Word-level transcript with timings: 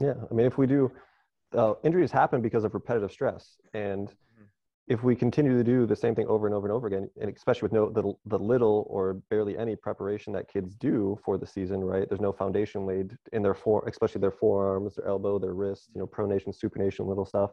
Yeah, 0.00 0.14
I 0.30 0.34
mean, 0.34 0.46
if 0.46 0.58
we 0.58 0.66
do, 0.66 0.92
uh, 1.56 1.74
injuries 1.82 2.10
happen 2.10 2.42
because 2.42 2.64
of 2.64 2.74
repetitive 2.74 3.10
stress, 3.10 3.56
and 3.72 4.08
mm-hmm. 4.08 4.44
if 4.88 5.02
we 5.02 5.16
continue 5.16 5.56
to 5.56 5.64
do 5.64 5.86
the 5.86 5.96
same 5.96 6.14
thing 6.14 6.26
over 6.26 6.46
and 6.46 6.54
over 6.54 6.66
and 6.66 6.72
over 6.72 6.86
again, 6.86 7.08
and 7.20 7.34
especially 7.34 7.62
with 7.62 7.72
no 7.72 7.90
the, 7.90 8.12
the 8.26 8.38
little 8.38 8.86
or 8.90 9.14
barely 9.30 9.56
any 9.56 9.74
preparation 9.74 10.32
that 10.34 10.52
kids 10.52 10.74
do 10.74 11.18
for 11.24 11.38
the 11.38 11.46
season, 11.46 11.82
right? 11.82 12.08
There's 12.08 12.20
no 12.20 12.32
foundation 12.32 12.84
laid 12.86 13.16
in 13.32 13.42
their 13.42 13.54
fore, 13.54 13.88
especially 13.88 14.20
their 14.20 14.30
forearms, 14.32 14.96
their 14.96 15.06
elbow, 15.06 15.38
their 15.38 15.54
wrist, 15.54 15.90
you 15.94 16.00
know, 16.00 16.06
pronation, 16.06 16.54
supination, 16.54 17.06
little 17.06 17.26
stuff. 17.26 17.52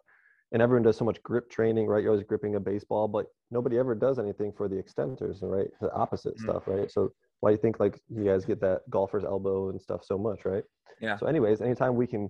And 0.51 0.61
everyone 0.61 0.83
does 0.83 0.97
so 0.97 1.05
much 1.05 1.21
grip 1.23 1.49
training, 1.49 1.87
right? 1.87 2.03
You're 2.03 2.11
always 2.11 2.27
gripping 2.27 2.55
a 2.55 2.59
baseball, 2.59 3.07
but 3.07 3.25
nobody 3.49 3.79
ever 3.79 3.95
does 3.95 4.19
anything 4.19 4.51
for 4.51 4.67
the 4.67 4.75
extensors, 4.75 5.41
right? 5.41 5.69
The 5.81 5.91
opposite 5.93 6.35
mm-hmm. 6.35 6.49
stuff, 6.49 6.67
right? 6.67 6.91
So 6.91 7.11
why 7.43 7.49
do 7.49 7.55
you 7.55 7.61
think 7.61 7.77
like 7.77 7.99
you 8.07 8.23
guys 8.23 8.45
get 8.45 8.61
that 8.61 8.89
golfer's 8.89 9.25
elbow 9.25 9.69
and 9.69 9.81
stuff 9.81 10.05
so 10.05 10.17
much, 10.17 10.45
right? 10.45 10.63
Yeah. 11.01 11.17
So, 11.17 11.25
anyways, 11.25 11.59
anytime 11.59 11.95
we 11.97 12.07
can 12.07 12.29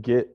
get 0.00 0.28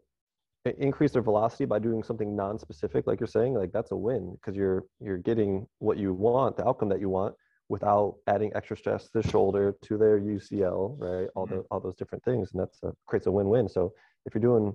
increase 0.79 1.11
their 1.11 1.21
velocity 1.21 1.65
by 1.65 1.79
doing 1.79 2.01
something 2.01 2.33
non-specific, 2.33 3.07
like 3.07 3.19
you're 3.19 3.27
saying, 3.27 3.55
like 3.55 3.73
that's 3.73 3.91
a 3.91 3.95
win 3.95 4.31
because 4.35 4.55
you're 4.55 4.85
you're 5.01 5.17
getting 5.17 5.67
what 5.79 5.97
you 5.97 6.13
want, 6.13 6.55
the 6.55 6.65
outcome 6.65 6.87
that 6.89 7.01
you 7.01 7.09
want, 7.09 7.35
without 7.67 8.15
adding 8.27 8.53
extra 8.55 8.77
stress 8.77 9.03
to 9.03 9.21
the 9.21 9.27
shoulder, 9.27 9.75
to 9.81 9.97
their 9.97 10.17
UCL, 10.17 10.95
right? 10.97 11.27
All 11.35 11.45
mm-hmm. 11.45 11.57
the 11.57 11.61
all 11.69 11.81
those 11.81 11.95
different 11.95 12.23
things, 12.23 12.51
and 12.53 12.61
that's 12.61 12.79
a, 12.83 12.93
creates 13.07 13.27
a 13.27 13.31
win-win. 13.31 13.67
So 13.67 13.91
if 14.25 14.33
you're 14.33 14.41
doing 14.41 14.73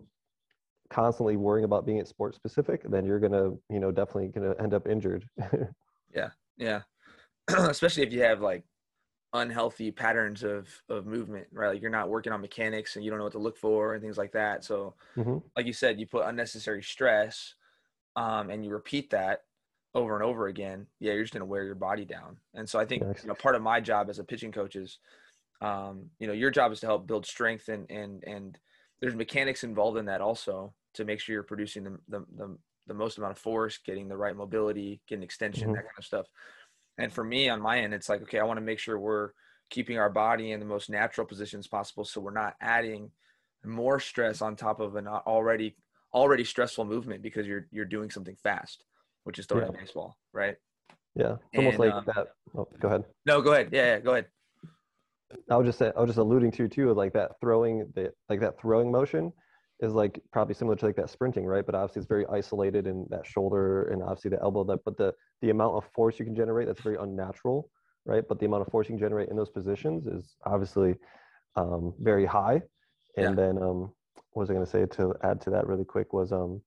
constantly 0.90 1.38
worrying 1.38 1.64
about 1.64 1.86
being 1.86 1.98
at 1.98 2.08
sport 2.08 2.34
specific, 2.34 2.82
then 2.90 3.06
you're 3.06 3.20
gonna, 3.20 3.52
you 3.70 3.80
know, 3.80 3.90
definitely 3.90 4.28
gonna 4.28 4.54
end 4.60 4.74
up 4.74 4.86
injured. 4.86 5.24
yeah, 6.14 6.28
yeah. 6.58 6.82
Especially 7.48 8.02
if 8.02 8.12
you 8.12 8.20
have 8.20 8.42
like 8.42 8.64
unhealthy 9.32 9.90
patterns 9.90 10.42
of 10.42 10.68
of 10.88 11.06
movement 11.06 11.46
right? 11.52 11.68
Like 11.68 11.82
you're 11.82 11.90
not 11.90 12.08
working 12.08 12.32
on 12.32 12.40
mechanics 12.40 12.96
and 12.96 13.04
you 13.04 13.10
don't 13.10 13.18
know 13.18 13.24
what 13.24 13.32
to 13.32 13.38
look 13.38 13.56
for 13.56 13.94
and 13.94 14.02
things 14.02 14.18
like 14.18 14.32
that. 14.32 14.64
So 14.64 14.94
mm-hmm. 15.16 15.38
like 15.56 15.66
you 15.66 15.72
said 15.72 16.00
you 16.00 16.06
put 16.06 16.26
unnecessary 16.26 16.82
stress 16.82 17.54
um, 18.16 18.50
and 18.50 18.64
you 18.64 18.70
repeat 18.70 19.10
that 19.10 19.42
over 19.92 20.14
and 20.14 20.22
over 20.22 20.46
again 20.46 20.86
yeah 21.00 21.12
you're 21.12 21.24
just 21.24 21.32
going 21.32 21.40
to 21.40 21.46
wear 21.46 21.64
your 21.64 21.74
body 21.74 22.04
down. 22.04 22.36
And 22.54 22.68
so 22.68 22.78
i 22.78 22.84
think 22.84 23.02
you 23.02 23.28
know 23.28 23.34
part 23.34 23.54
of 23.54 23.62
my 23.62 23.80
job 23.80 24.08
as 24.08 24.18
a 24.18 24.24
pitching 24.24 24.52
coach 24.52 24.76
is 24.76 24.98
um, 25.60 26.06
you 26.18 26.26
know 26.26 26.32
your 26.32 26.50
job 26.50 26.72
is 26.72 26.80
to 26.80 26.86
help 26.86 27.06
build 27.06 27.26
strength 27.26 27.68
and 27.68 27.90
and 27.90 28.24
and 28.24 28.58
there's 29.00 29.14
mechanics 29.14 29.64
involved 29.64 29.98
in 29.98 30.06
that 30.06 30.20
also 30.20 30.72
to 30.94 31.04
make 31.04 31.20
sure 31.20 31.34
you're 31.34 31.42
producing 31.42 31.84
the 31.84 31.98
the, 32.08 32.26
the, 32.36 32.58
the 32.86 32.94
most 32.94 33.18
amount 33.18 33.32
of 33.32 33.38
force 33.38 33.78
getting 33.78 34.08
the 34.08 34.16
right 34.16 34.36
mobility 34.36 35.00
getting 35.06 35.22
extension 35.22 35.68
mm-hmm. 35.68 35.74
that 35.74 35.84
kind 35.84 35.98
of 35.98 36.04
stuff 36.04 36.26
and 37.00 37.12
for 37.12 37.24
me 37.24 37.48
on 37.48 37.60
my 37.60 37.80
end, 37.80 37.94
it's 37.94 38.08
like, 38.08 38.22
okay, 38.22 38.38
I 38.38 38.44
want 38.44 38.58
to 38.58 38.64
make 38.64 38.78
sure 38.78 38.98
we're 38.98 39.30
keeping 39.70 39.98
our 39.98 40.10
body 40.10 40.52
in 40.52 40.60
the 40.60 40.66
most 40.66 40.90
natural 40.90 41.26
positions 41.26 41.66
possible. 41.66 42.04
So 42.04 42.20
we're 42.20 42.32
not 42.32 42.54
adding 42.60 43.10
more 43.64 44.00
stress 44.00 44.42
on 44.42 44.56
top 44.56 44.80
of 44.80 44.96
an 44.96 45.06
already, 45.06 45.76
already 46.12 46.44
stressful 46.44 46.84
movement 46.84 47.22
because 47.22 47.46
you're, 47.46 47.66
you're 47.70 47.84
doing 47.84 48.10
something 48.10 48.36
fast, 48.42 48.84
which 49.24 49.38
is 49.38 49.46
throwing 49.46 49.72
yeah. 49.72 49.80
baseball. 49.80 50.16
Right. 50.32 50.56
Yeah. 51.14 51.36
It's 51.52 51.58
almost 51.58 51.78
like 51.78 51.92
um, 51.92 52.04
that. 52.06 52.28
Oh, 52.56 52.68
go 52.80 52.88
ahead. 52.88 53.04
No, 53.26 53.40
go 53.40 53.52
ahead. 53.52 53.68
Yeah, 53.72 53.86
yeah. 53.86 53.98
Go 54.00 54.12
ahead. 54.12 54.26
I 55.48 55.56
was 55.56 55.66
just 55.66 55.80
I 55.80 56.00
was 56.00 56.08
just 56.08 56.18
alluding 56.18 56.50
to 56.52 56.66
too, 56.68 56.92
like 56.92 57.12
that 57.12 57.32
throwing 57.40 57.88
the, 57.94 58.12
like 58.28 58.40
that 58.40 58.60
throwing 58.60 58.90
motion 58.90 59.32
is 59.82 59.92
like 59.92 60.20
probably 60.32 60.54
similar 60.54 60.76
to 60.76 60.86
like 60.86 60.96
that 60.96 61.10
sprinting, 61.10 61.46
right? 61.46 61.64
But 61.64 61.74
obviously 61.74 62.00
it's 62.00 62.08
very 62.08 62.26
isolated 62.26 62.86
in 62.86 63.06
that 63.10 63.26
shoulder 63.26 63.84
and 63.84 64.02
obviously 64.02 64.30
the 64.30 64.40
elbow. 64.42 64.64
That 64.64 64.80
but 64.84 64.96
the 64.96 65.14
the 65.40 65.50
amount 65.50 65.76
of 65.76 65.84
force 65.94 66.18
you 66.18 66.24
can 66.24 66.34
generate 66.34 66.66
that's 66.66 66.80
very 66.80 66.96
unnatural, 66.96 67.70
right? 68.04 68.24
But 68.26 68.38
the 68.38 68.46
amount 68.46 68.66
of 68.66 68.68
force 68.68 68.88
you 68.88 68.94
can 68.94 69.00
generate 69.00 69.30
in 69.30 69.36
those 69.36 69.50
positions 69.50 70.06
is 70.06 70.36
obviously 70.44 70.96
um, 71.56 71.94
very 71.98 72.26
high. 72.26 72.62
And 73.16 73.30
yeah. 73.36 73.44
then 73.44 73.58
um, 73.58 73.92
what 74.32 74.42
was 74.42 74.50
I 74.50 74.54
going 74.54 74.64
to 74.64 74.70
say 74.70 74.86
to 74.86 75.14
add 75.22 75.40
to 75.42 75.50
that 75.50 75.66
really 75.66 75.84
quick 75.84 76.12
was 76.12 76.32
um 76.32 76.60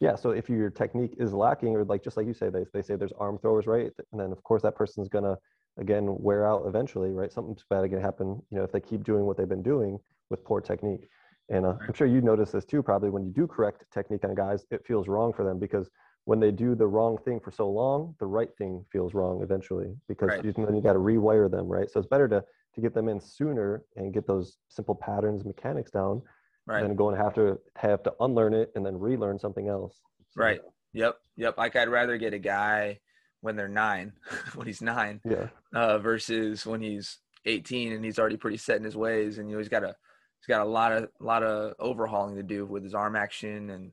yeah. 0.00 0.16
So 0.16 0.30
if 0.30 0.50
your 0.50 0.68
technique 0.68 1.14
is 1.18 1.32
lacking, 1.32 1.76
or 1.76 1.84
like 1.84 2.02
just 2.02 2.16
like 2.16 2.26
you 2.26 2.34
say, 2.34 2.50
they 2.50 2.64
they 2.74 2.82
say 2.82 2.96
there's 2.96 3.12
arm 3.12 3.38
throwers, 3.38 3.66
right? 3.66 3.90
And 4.10 4.20
then 4.20 4.32
of 4.32 4.42
course 4.42 4.62
that 4.62 4.74
person's 4.74 5.08
gonna 5.08 5.38
again 5.78 6.16
wear 6.18 6.44
out 6.44 6.64
eventually, 6.66 7.10
right? 7.10 7.32
Something's 7.32 7.64
bad 7.70 7.84
is 7.84 7.90
gonna 7.90 8.02
happen, 8.02 8.42
you 8.50 8.58
know, 8.58 8.64
if 8.64 8.72
they 8.72 8.80
keep 8.80 9.04
doing 9.04 9.24
what 9.24 9.36
they've 9.36 9.48
been 9.48 9.62
doing 9.62 9.98
with 10.28 10.44
poor 10.44 10.60
technique. 10.60 11.08
And 11.52 11.66
uh, 11.66 11.74
I'm 11.86 11.92
sure 11.92 12.06
you 12.06 12.22
notice 12.22 12.50
this 12.50 12.64
too, 12.64 12.82
probably 12.82 13.10
when 13.10 13.24
you 13.24 13.30
do 13.30 13.46
correct 13.46 13.84
technique 13.92 14.24
on 14.24 14.34
guys, 14.34 14.64
it 14.70 14.84
feels 14.86 15.06
wrong 15.06 15.34
for 15.34 15.44
them 15.44 15.58
because 15.58 15.90
when 16.24 16.40
they 16.40 16.50
do 16.50 16.74
the 16.74 16.86
wrong 16.86 17.18
thing 17.24 17.40
for 17.40 17.50
so 17.50 17.68
long, 17.68 18.14
the 18.18 18.26
right 18.26 18.48
thing 18.56 18.84
feels 18.90 19.12
wrong 19.12 19.42
eventually 19.42 19.94
because 20.08 20.28
right. 20.28 20.44
you, 20.44 20.52
then 20.52 20.74
you 20.74 20.80
got 20.80 20.94
to 20.94 20.98
rewire 20.98 21.50
them, 21.50 21.68
right? 21.68 21.90
So 21.90 22.00
it's 22.00 22.08
better 22.08 22.26
to 22.28 22.42
to 22.74 22.80
get 22.80 22.94
them 22.94 23.06
in 23.06 23.20
sooner 23.20 23.82
and 23.96 24.14
get 24.14 24.26
those 24.26 24.56
simple 24.68 24.94
patterns, 24.94 25.44
mechanics 25.44 25.90
down, 25.90 26.22
right. 26.64 26.82
than 26.82 26.96
going 26.96 27.14
to 27.14 27.22
have 27.22 27.34
to 27.34 27.58
have 27.76 28.02
to 28.04 28.14
unlearn 28.20 28.54
it 28.54 28.72
and 28.74 28.86
then 28.86 28.98
relearn 28.98 29.38
something 29.38 29.68
else. 29.68 30.00
So, 30.30 30.42
right. 30.42 30.60
Yep. 30.94 31.18
Yep. 31.36 31.58
Like 31.58 31.76
I'd 31.76 31.90
rather 31.90 32.16
get 32.16 32.32
a 32.32 32.38
guy 32.38 33.00
when 33.42 33.56
they're 33.56 33.68
nine, 33.68 34.12
when 34.54 34.66
he's 34.66 34.80
nine, 34.80 35.20
yeah, 35.22 35.48
uh, 35.74 35.98
versus 35.98 36.64
when 36.64 36.80
he's 36.80 37.18
18 37.44 37.92
and 37.92 38.02
he's 38.02 38.18
already 38.18 38.38
pretty 38.38 38.56
set 38.56 38.78
in 38.78 38.84
his 38.84 38.96
ways 38.96 39.36
and 39.36 39.50
you 39.50 39.58
he's 39.58 39.68
got 39.68 39.80
to 39.80 39.94
he's 40.42 40.52
got 40.52 40.66
a 40.66 40.68
lot 40.68 40.92
of 40.92 41.04
a 41.04 41.24
lot 41.24 41.44
of 41.44 41.74
overhauling 41.78 42.34
to 42.36 42.42
do 42.42 42.66
with 42.66 42.82
his 42.82 42.94
arm 42.94 43.14
action 43.14 43.70
and 43.70 43.92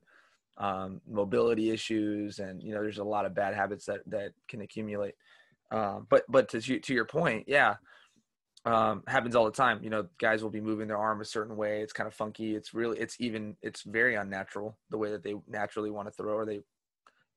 um, 0.58 1.00
mobility 1.08 1.70
issues, 1.70 2.40
and 2.40 2.62
you 2.62 2.74
know, 2.74 2.82
there's 2.82 2.98
a 2.98 3.04
lot 3.04 3.24
of 3.24 3.34
bad 3.34 3.54
habits 3.54 3.86
that 3.86 4.00
that 4.06 4.32
can 4.48 4.60
accumulate. 4.60 5.14
Um, 5.70 6.06
but 6.10 6.24
but 6.28 6.48
to 6.50 6.60
to 6.60 6.94
your 6.94 7.04
point, 7.04 7.44
yeah, 7.46 7.76
um, 8.64 9.02
happens 9.06 9.36
all 9.36 9.44
the 9.44 9.52
time. 9.52 9.82
You 9.82 9.90
know, 9.90 10.06
guys 10.18 10.42
will 10.42 10.50
be 10.50 10.60
moving 10.60 10.88
their 10.88 10.98
arm 10.98 11.20
a 11.20 11.24
certain 11.24 11.56
way. 11.56 11.80
It's 11.80 11.92
kind 11.92 12.06
of 12.06 12.14
funky. 12.14 12.54
It's 12.54 12.74
really, 12.74 12.98
it's 12.98 13.16
even, 13.20 13.56
it's 13.62 13.82
very 13.82 14.16
unnatural 14.16 14.76
the 14.90 14.98
way 14.98 15.10
that 15.12 15.22
they 15.22 15.34
naturally 15.48 15.90
want 15.90 16.08
to 16.08 16.12
throw, 16.12 16.34
or 16.34 16.44
they, 16.44 16.60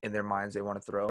in 0.02 0.12
their 0.12 0.24
minds, 0.24 0.54
they 0.54 0.62
want 0.62 0.82
to 0.82 0.86
throw. 0.86 1.10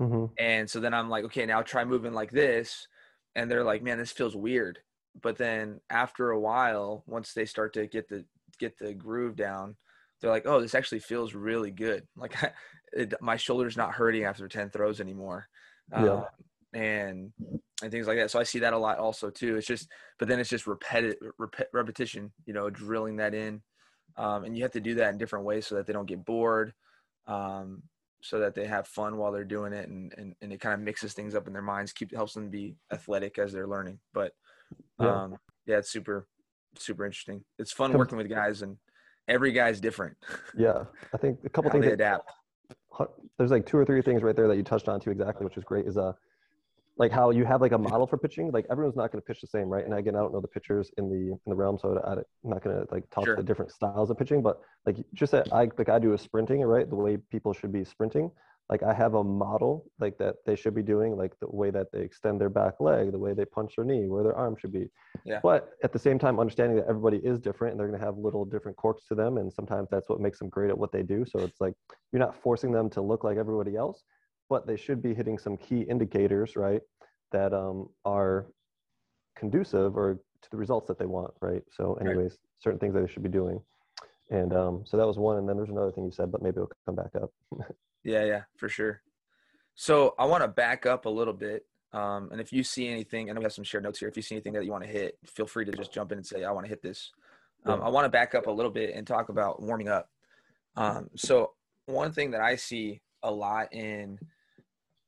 Mm-hmm. 0.00 0.26
And 0.38 0.68
so 0.68 0.80
then 0.80 0.94
I'm 0.94 1.08
like, 1.08 1.24
okay, 1.26 1.46
now 1.46 1.62
try 1.62 1.84
moving 1.84 2.12
like 2.12 2.30
this, 2.30 2.88
and 3.36 3.50
they're 3.50 3.64
like, 3.64 3.82
man, 3.82 3.98
this 3.98 4.12
feels 4.12 4.34
weird 4.34 4.78
but 5.20 5.36
then 5.36 5.80
after 5.90 6.30
a 6.30 6.40
while 6.40 7.04
once 7.06 7.32
they 7.32 7.44
start 7.44 7.74
to 7.74 7.86
get 7.86 8.08
the 8.08 8.24
get 8.58 8.78
the 8.78 8.94
groove 8.94 9.36
down 9.36 9.76
they're 10.22 10.30
like 10.30 10.46
oh 10.46 10.60
this 10.60 10.74
actually 10.74 11.00
feels 11.00 11.34
really 11.34 11.70
good. 11.70 12.06
Like 12.16 12.34
it, 12.92 13.14
my 13.20 13.36
shoulder's 13.36 13.76
not 13.76 13.92
hurting 13.92 14.24
after 14.24 14.48
10 14.48 14.70
throws 14.70 15.00
anymore. 15.00 15.48
Yeah. 15.90 16.04
Uh, 16.04 16.24
and 16.74 17.32
and 17.82 17.90
things 17.90 18.06
like 18.06 18.16
that. 18.16 18.30
So 18.30 18.38
i 18.38 18.44
see 18.44 18.60
that 18.60 18.72
a 18.72 18.78
lot 18.78 18.98
also 18.98 19.28
too. 19.28 19.56
It's 19.56 19.66
just 19.66 19.88
but 20.18 20.28
then 20.28 20.38
it's 20.38 20.48
just 20.48 20.66
repetitive 20.66 21.16
rep- 21.38 21.68
repetition 21.72 22.32
you 22.46 22.54
know 22.54 22.70
drilling 22.70 23.16
that 23.16 23.34
in. 23.34 23.60
Um, 24.16 24.44
and 24.44 24.56
you 24.56 24.62
have 24.62 24.72
to 24.72 24.80
do 24.80 24.94
that 24.96 25.10
in 25.12 25.18
different 25.18 25.44
ways 25.44 25.66
so 25.66 25.74
that 25.74 25.86
they 25.86 25.92
don't 25.92 26.06
get 26.06 26.24
bored 26.24 26.72
um, 27.26 27.82
so 28.20 28.38
that 28.40 28.54
they 28.54 28.66
have 28.66 28.86
fun 28.86 29.16
while 29.16 29.32
they're 29.32 29.42
doing 29.42 29.72
it 29.72 29.88
and, 29.88 30.12
and, 30.18 30.34
and 30.42 30.52
it 30.52 30.60
kind 30.60 30.74
of 30.74 30.80
mixes 30.80 31.14
things 31.14 31.34
up 31.34 31.46
in 31.46 31.52
their 31.54 31.62
minds 31.62 31.92
keep 31.92 32.14
helps 32.14 32.34
them 32.34 32.50
be 32.50 32.76
athletic 32.92 33.38
as 33.38 33.52
they're 33.52 33.66
learning. 33.66 33.98
But 34.14 34.32
yeah. 35.00 35.22
Um, 35.22 35.36
yeah, 35.66 35.78
it's 35.78 35.90
super, 35.90 36.26
super 36.76 37.04
interesting. 37.04 37.44
It's 37.58 37.72
fun 37.72 37.92
working 37.92 38.18
with 38.18 38.28
guys, 38.28 38.62
and 38.62 38.76
every 39.28 39.52
guy's 39.52 39.80
different. 39.80 40.16
Yeah, 40.56 40.84
I 41.14 41.16
think 41.16 41.38
a 41.44 41.48
couple 41.48 41.70
things 41.70 41.86
they 41.86 41.92
adapt. 41.92 42.30
There's 43.38 43.50
like 43.50 43.64
two 43.64 43.78
or 43.78 43.86
three 43.86 44.02
things 44.02 44.22
right 44.22 44.36
there 44.36 44.48
that 44.48 44.56
you 44.56 44.62
touched 44.62 44.86
on 44.88 45.00
too 45.00 45.10
exactly, 45.10 45.44
which 45.44 45.56
is 45.56 45.64
great. 45.64 45.86
Is 45.86 45.96
uh, 45.96 46.12
like 46.98 47.10
how 47.10 47.30
you 47.30 47.44
have 47.46 47.62
like 47.62 47.72
a 47.72 47.78
model 47.78 48.06
for 48.06 48.18
pitching. 48.18 48.50
Like 48.52 48.66
everyone's 48.70 48.96
not 48.96 49.10
going 49.10 49.22
to 49.22 49.24
pitch 49.24 49.40
the 49.40 49.46
same, 49.46 49.68
right? 49.68 49.84
And 49.84 49.94
again, 49.94 50.14
I 50.14 50.18
don't 50.18 50.32
know 50.32 50.40
the 50.40 50.48
pitchers 50.48 50.90
in 50.98 51.08
the 51.08 51.32
in 51.32 51.38
the 51.46 51.54
realm, 51.54 51.78
so 51.78 51.98
I'm 52.04 52.22
not 52.50 52.62
going 52.62 52.76
to 52.76 52.86
like 52.92 53.08
talk 53.10 53.24
sure. 53.24 53.36
the 53.36 53.42
different 53.42 53.72
styles 53.72 54.10
of 54.10 54.18
pitching. 54.18 54.42
But 54.42 54.60
like 54.84 54.96
just 55.14 55.32
that, 55.32 55.50
I 55.52 55.70
like 55.78 55.88
I 55.88 55.98
do 55.98 56.12
a 56.12 56.18
sprinting, 56.18 56.60
right? 56.60 56.88
The 56.88 56.96
way 56.96 57.16
people 57.16 57.54
should 57.54 57.72
be 57.72 57.84
sprinting 57.84 58.30
like 58.68 58.82
I 58.82 58.94
have 58.94 59.14
a 59.14 59.24
model 59.24 59.84
like 60.00 60.16
that 60.18 60.36
they 60.46 60.56
should 60.56 60.74
be 60.74 60.82
doing, 60.82 61.16
like 61.16 61.32
the 61.40 61.48
way 61.48 61.70
that 61.70 61.88
they 61.92 62.00
extend 62.00 62.40
their 62.40 62.48
back 62.48 62.80
leg, 62.80 63.12
the 63.12 63.18
way 63.18 63.34
they 63.34 63.44
punch 63.44 63.74
their 63.76 63.84
knee, 63.84 64.08
where 64.08 64.22
their 64.22 64.36
arm 64.36 64.56
should 64.58 64.72
be. 64.72 64.88
Yeah. 65.24 65.40
But 65.42 65.70
at 65.84 65.92
the 65.92 65.98
same 65.98 66.18
time, 66.18 66.40
understanding 66.40 66.76
that 66.76 66.86
everybody 66.88 67.18
is 67.18 67.38
different 67.38 67.72
and 67.72 67.80
they're 67.80 67.88
going 67.88 68.00
to 68.00 68.06
have 68.06 68.16
little 68.16 68.44
different 68.44 68.76
quirks 68.76 69.04
to 69.08 69.14
them, 69.14 69.36
and 69.36 69.52
sometimes 69.52 69.88
that's 69.90 70.08
what 70.08 70.20
makes 70.20 70.38
them 70.38 70.48
great 70.48 70.70
at 70.70 70.78
what 70.78 70.92
they 70.92 71.02
do. 71.02 71.24
So 71.26 71.40
it's 71.40 71.60
like 71.60 71.74
you're 72.12 72.20
not 72.20 72.34
forcing 72.34 72.72
them 72.72 72.88
to 72.90 73.02
look 73.02 73.24
like 73.24 73.36
everybody 73.36 73.76
else, 73.76 74.04
but 74.48 74.66
they 74.66 74.76
should 74.76 75.02
be 75.02 75.14
hitting 75.14 75.38
some 75.38 75.56
key 75.56 75.82
indicators, 75.82 76.56
right, 76.56 76.80
that 77.32 77.52
um, 77.52 77.88
are 78.04 78.46
conducive 79.36 79.96
or 79.96 80.20
to 80.42 80.50
the 80.50 80.56
results 80.56 80.88
that 80.88 80.98
they 80.98 81.06
want, 81.06 81.32
right? 81.40 81.62
So, 81.70 81.94
anyways, 82.00 82.32
right. 82.32 82.38
certain 82.58 82.78
things 82.78 82.94
that 82.94 83.00
they 83.00 83.12
should 83.12 83.22
be 83.22 83.28
doing. 83.28 83.60
And 84.32 84.54
um, 84.54 84.82
so 84.86 84.96
that 84.96 85.06
was 85.06 85.18
one. 85.18 85.36
And 85.36 85.48
then 85.48 85.58
there's 85.58 85.68
another 85.68 85.92
thing 85.92 86.04
you 86.04 86.10
said, 86.10 86.32
but 86.32 86.42
maybe 86.42 86.56
it'll 86.56 86.70
come 86.86 86.96
back 86.96 87.14
up. 87.14 87.30
Yeah, 88.04 88.24
yeah, 88.24 88.42
for 88.56 88.68
sure. 88.68 89.00
So 89.76 90.16
I 90.18 90.26
want 90.26 90.42
to 90.42 90.48
back 90.48 90.86
up 90.86 91.06
a 91.06 91.08
little 91.08 91.32
bit. 91.32 91.64
Um, 91.92 92.30
and 92.32 92.40
if 92.40 92.52
you 92.52 92.64
see 92.64 92.88
anything, 92.88 93.30
I 93.30 93.32
know 93.32 93.38
we 93.38 93.44
have 93.44 93.52
some 93.52 93.62
shared 93.62 93.84
notes 93.84 94.00
here. 94.00 94.08
If 94.08 94.16
you 94.16 94.24
see 94.24 94.34
anything 94.34 94.54
that 94.54 94.64
you 94.64 94.72
want 94.72 94.82
to 94.82 94.90
hit, 94.90 95.18
feel 95.24 95.46
free 95.46 95.64
to 95.66 95.70
just 95.70 95.92
jump 95.92 96.10
in 96.10 96.18
and 96.18 96.26
say, 96.26 96.42
I 96.42 96.50
want 96.50 96.64
to 96.64 96.68
hit 96.68 96.82
this. 96.82 97.12
Um, 97.64 97.80
I 97.80 97.88
want 97.90 98.06
to 98.06 98.08
back 98.08 98.34
up 98.34 98.48
a 98.48 98.50
little 98.50 98.72
bit 98.72 98.92
and 98.96 99.06
talk 99.06 99.28
about 99.28 99.62
warming 99.62 99.88
up. 99.88 100.08
Um, 100.74 101.10
so 101.14 101.52
one 101.86 102.10
thing 102.10 102.32
that 102.32 102.40
I 102.40 102.56
see 102.56 103.02
a 103.22 103.30
lot 103.30 103.72
in, 103.72 104.18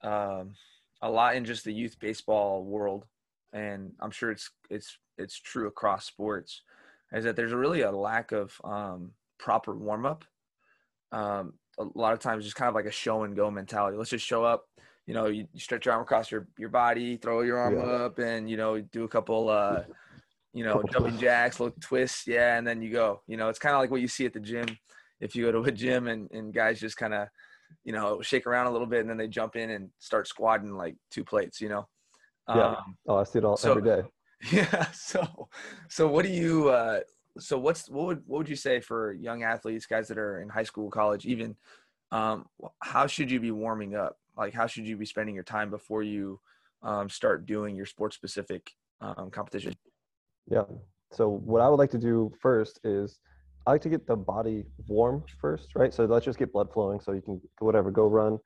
um, 0.04 0.54
a 1.02 1.10
lot 1.10 1.34
in 1.34 1.44
just 1.44 1.64
the 1.64 1.72
youth 1.72 1.98
baseball 1.98 2.64
world, 2.64 3.06
and 3.52 3.90
I'm 3.98 4.12
sure 4.12 4.30
it's 4.30 4.50
it's 4.70 4.96
it's 5.18 5.40
true 5.40 5.66
across 5.66 6.06
sports, 6.06 6.62
is 7.14 7.24
that 7.24 7.36
there's 7.36 7.52
really 7.52 7.82
a 7.82 7.90
lack 7.92 8.32
of 8.32 8.52
um, 8.64 9.12
proper 9.38 9.74
warm 9.74 10.04
up. 10.06 10.24
Um, 11.12 11.54
a 11.78 11.84
lot 11.94 12.12
of 12.12 12.18
times, 12.20 12.44
just 12.44 12.56
kind 12.56 12.68
of 12.68 12.74
like 12.74 12.86
a 12.86 12.90
show 12.90 13.22
and 13.24 13.34
go 13.36 13.50
mentality. 13.50 13.96
Let's 13.96 14.10
just 14.10 14.26
show 14.26 14.44
up. 14.44 14.64
You 15.06 15.14
know, 15.14 15.26
you, 15.26 15.46
you 15.52 15.60
stretch 15.60 15.84
your 15.86 15.92
arm 15.94 16.02
across 16.02 16.30
your, 16.30 16.48
your 16.58 16.70
body, 16.70 17.16
throw 17.16 17.42
your 17.42 17.58
arm 17.58 17.74
Yeah. 17.76 17.82
up, 17.84 18.18
and 18.18 18.48
you 18.48 18.56
know, 18.56 18.80
do 18.80 19.04
a 19.04 19.08
couple, 19.08 19.48
uh, 19.48 19.82
you 20.52 20.64
know, 20.64 20.82
jumping 20.92 21.18
jacks, 21.18 21.60
little 21.60 21.76
twists, 21.80 22.26
yeah, 22.26 22.56
and 22.56 22.66
then 22.66 22.80
you 22.80 22.90
go. 22.90 23.20
You 23.26 23.36
know, 23.36 23.48
it's 23.48 23.58
kind 23.58 23.74
of 23.74 23.80
like 23.80 23.90
what 23.90 24.00
you 24.00 24.08
see 24.08 24.24
at 24.24 24.32
the 24.32 24.40
gym. 24.40 24.66
If 25.20 25.36
you 25.36 25.44
go 25.44 25.52
to 25.52 25.68
a 25.68 25.72
gym 25.72 26.08
and, 26.08 26.30
and 26.32 26.54
guys 26.54 26.80
just 26.80 26.96
kind 26.96 27.12
of, 27.14 27.28
you 27.84 27.92
know, 27.92 28.22
shake 28.22 28.46
around 28.46 28.66
a 28.66 28.70
little 28.70 28.86
bit, 28.86 29.00
and 29.00 29.10
then 29.10 29.16
they 29.16 29.28
jump 29.28 29.56
in 29.56 29.70
and 29.70 29.90
start 29.98 30.26
squatting 30.26 30.72
like 30.74 30.96
two 31.10 31.24
plates. 31.24 31.60
You 31.60 31.68
know. 31.68 31.88
Yeah. 32.48 32.68
Um, 32.76 32.96
Oh, 33.08 33.16
I 33.16 33.24
see 33.24 33.38
it 33.40 33.44
all 33.44 33.56
So- 33.56 33.70
every 33.72 33.82
day. 33.82 34.02
yeah. 34.52 34.90
So, 34.92 35.48
so 35.88 36.08
what 36.08 36.24
do 36.24 36.30
you? 36.30 36.68
Uh, 36.68 37.00
so 37.38 37.58
what's 37.58 37.88
what 37.88 38.06
would 38.06 38.22
what 38.26 38.38
would 38.38 38.48
you 38.48 38.56
say 38.56 38.80
for 38.80 39.12
young 39.12 39.42
athletes, 39.42 39.86
guys 39.86 40.08
that 40.08 40.18
are 40.18 40.40
in 40.40 40.48
high 40.48 40.62
school, 40.62 40.90
college, 40.90 41.26
even? 41.26 41.56
Um, 42.12 42.46
how 42.80 43.06
should 43.06 43.30
you 43.30 43.40
be 43.40 43.50
warming 43.50 43.94
up? 43.94 44.16
Like, 44.36 44.54
how 44.54 44.66
should 44.66 44.86
you 44.86 44.96
be 44.96 45.06
spending 45.06 45.34
your 45.34 45.44
time 45.44 45.70
before 45.70 46.02
you 46.02 46.40
um, 46.82 47.08
start 47.08 47.46
doing 47.46 47.74
your 47.74 47.86
sports 47.86 48.14
specific 48.14 48.70
um, 49.00 49.30
competition? 49.30 49.74
Yeah. 50.48 50.64
So 51.12 51.28
what 51.28 51.60
I 51.60 51.68
would 51.68 51.78
like 51.78 51.90
to 51.90 51.98
do 51.98 52.32
first 52.40 52.80
is 52.84 53.18
I 53.66 53.72
like 53.72 53.80
to 53.82 53.88
get 53.88 54.06
the 54.06 54.16
body 54.16 54.64
warm 54.88 55.24
first, 55.40 55.70
right? 55.74 55.92
So 55.92 56.04
let's 56.04 56.24
just 56.24 56.38
get 56.38 56.52
blood 56.52 56.72
flowing. 56.72 57.00
So 57.00 57.12
you 57.12 57.22
can 57.22 57.40
whatever 57.60 57.90
go 57.90 58.06
run, 58.06 58.38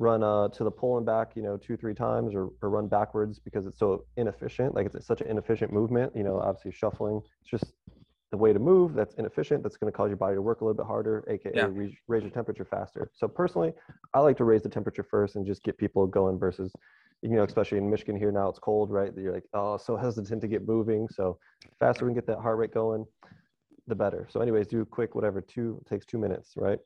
run 0.00 0.22
uh, 0.22 0.48
to 0.48 0.64
the 0.64 0.70
pole 0.70 0.96
and 0.96 1.04
back, 1.04 1.36
you 1.36 1.42
know, 1.42 1.58
two 1.58 1.76
three 1.76 1.94
times, 1.94 2.34
or, 2.34 2.48
or 2.62 2.70
run 2.70 2.88
backwards 2.88 3.38
because 3.38 3.66
it's 3.66 3.78
so 3.78 4.04
inefficient. 4.16 4.74
Like 4.74 4.86
it's 4.86 5.06
such 5.06 5.20
an 5.20 5.28
inefficient 5.28 5.72
movement. 5.72 6.16
You 6.16 6.24
know, 6.24 6.40
obviously 6.40 6.72
shuffling. 6.72 7.20
It's 7.42 7.50
just 7.50 7.74
the 8.30 8.38
way 8.38 8.52
to 8.52 8.58
move 8.58 8.94
that's 8.94 9.14
inefficient. 9.14 9.62
That's 9.62 9.76
going 9.76 9.92
to 9.92 9.96
cause 9.96 10.08
your 10.08 10.16
body 10.16 10.36
to 10.36 10.42
work 10.42 10.62
a 10.62 10.64
little 10.64 10.76
bit 10.76 10.86
harder, 10.86 11.22
aka 11.28 11.52
Yeah. 11.54 11.68
raise, 11.70 11.92
raise 12.08 12.22
your 12.22 12.30
temperature 12.30 12.64
faster. 12.64 13.10
So 13.14 13.28
personally, 13.28 13.72
I 14.14 14.20
like 14.20 14.38
to 14.38 14.44
raise 14.44 14.62
the 14.62 14.68
temperature 14.70 15.02
first 15.02 15.36
and 15.36 15.44
just 15.46 15.62
get 15.62 15.76
people 15.76 16.06
going 16.06 16.38
versus 16.38 16.72
you 17.22 17.28
know, 17.30 17.44
especially 17.44 17.76
in 17.76 17.90
Michigan 17.90 18.16
here 18.16 18.32
now, 18.32 18.48
it's 18.48 18.58
cold, 18.58 18.90
right? 18.90 19.12
You're 19.14 19.34
like, 19.34 19.44
oh, 19.52 19.76
so 19.76 19.94
hesitant 19.94 20.40
to 20.40 20.48
get 20.48 20.66
moving. 20.66 21.06
So 21.10 21.38
faster 21.78 22.06
we 22.06 22.10
can 22.10 22.14
get 22.14 22.26
that 22.28 22.38
heart 22.38 22.56
rate 22.56 22.72
going, 22.72 23.04
the 23.86 23.94
better. 23.94 24.26
So, 24.30 24.40
anyways, 24.40 24.68
do 24.68 24.86
quick, 24.86 25.14
whatever, 25.14 25.42
two 25.42 25.82
takes 25.86 26.06
two 26.06 26.16
minutes, 26.16 26.54
right? 26.56 26.78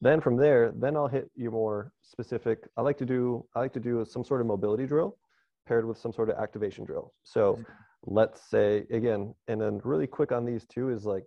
Then 0.00 0.20
from 0.20 0.36
there, 0.36 0.72
then 0.76 0.96
I'll 0.96 1.08
hit 1.08 1.30
your 1.34 1.52
more 1.52 1.92
specific. 2.02 2.68
I 2.76 2.82
like 2.82 2.98
to 2.98 3.06
do, 3.06 3.46
I 3.54 3.60
like 3.60 3.72
to 3.74 3.80
do 3.80 4.04
some 4.04 4.24
sort 4.24 4.40
of 4.40 4.46
mobility 4.46 4.86
drill 4.86 5.16
paired 5.66 5.86
with 5.86 5.98
some 5.98 6.12
sort 6.12 6.30
of 6.30 6.36
activation 6.36 6.84
drill. 6.84 7.12
So 7.24 7.54
mm-hmm. 7.54 7.62
let's 8.04 8.42
say 8.48 8.84
again, 8.90 9.34
and 9.48 9.60
then 9.60 9.80
really 9.84 10.06
quick 10.06 10.32
on 10.32 10.44
these 10.44 10.64
two 10.66 10.90
is 10.90 11.04
like, 11.06 11.24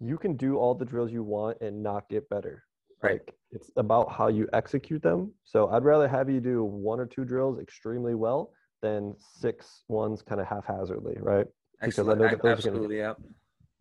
you 0.00 0.18
can 0.18 0.36
do 0.36 0.58
all 0.58 0.74
the 0.74 0.84
drills 0.84 1.12
you 1.12 1.22
want 1.22 1.58
and 1.60 1.82
not 1.82 2.08
get 2.08 2.28
better. 2.28 2.64
Right. 3.02 3.12
Like 3.12 3.34
it's 3.52 3.70
about 3.76 4.12
how 4.12 4.28
you 4.28 4.48
execute 4.52 5.02
them. 5.02 5.32
So 5.44 5.68
I'd 5.68 5.84
rather 5.84 6.08
have 6.08 6.28
you 6.28 6.40
do 6.40 6.64
one 6.64 7.00
or 7.00 7.06
two 7.06 7.24
drills 7.24 7.58
extremely 7.60 8.14
well 8.14 8.52
than 8.82 9.14
six 9.18 9.84
ones 9.88 10.22
kind 10.22 10.40
of 10.40 10.46
haphazardly, 10.46 11.16
right? 11.20 11.46
Because 11.80 12.08
I 12.08 12.14
know 12.14 12.28
that 12.28 12.30
those 12.30 12.30
are 12.30 12.36
gonna- 12.36 12.52
Absolutely. 12.52 12.98
Yeah. 12.98 13.14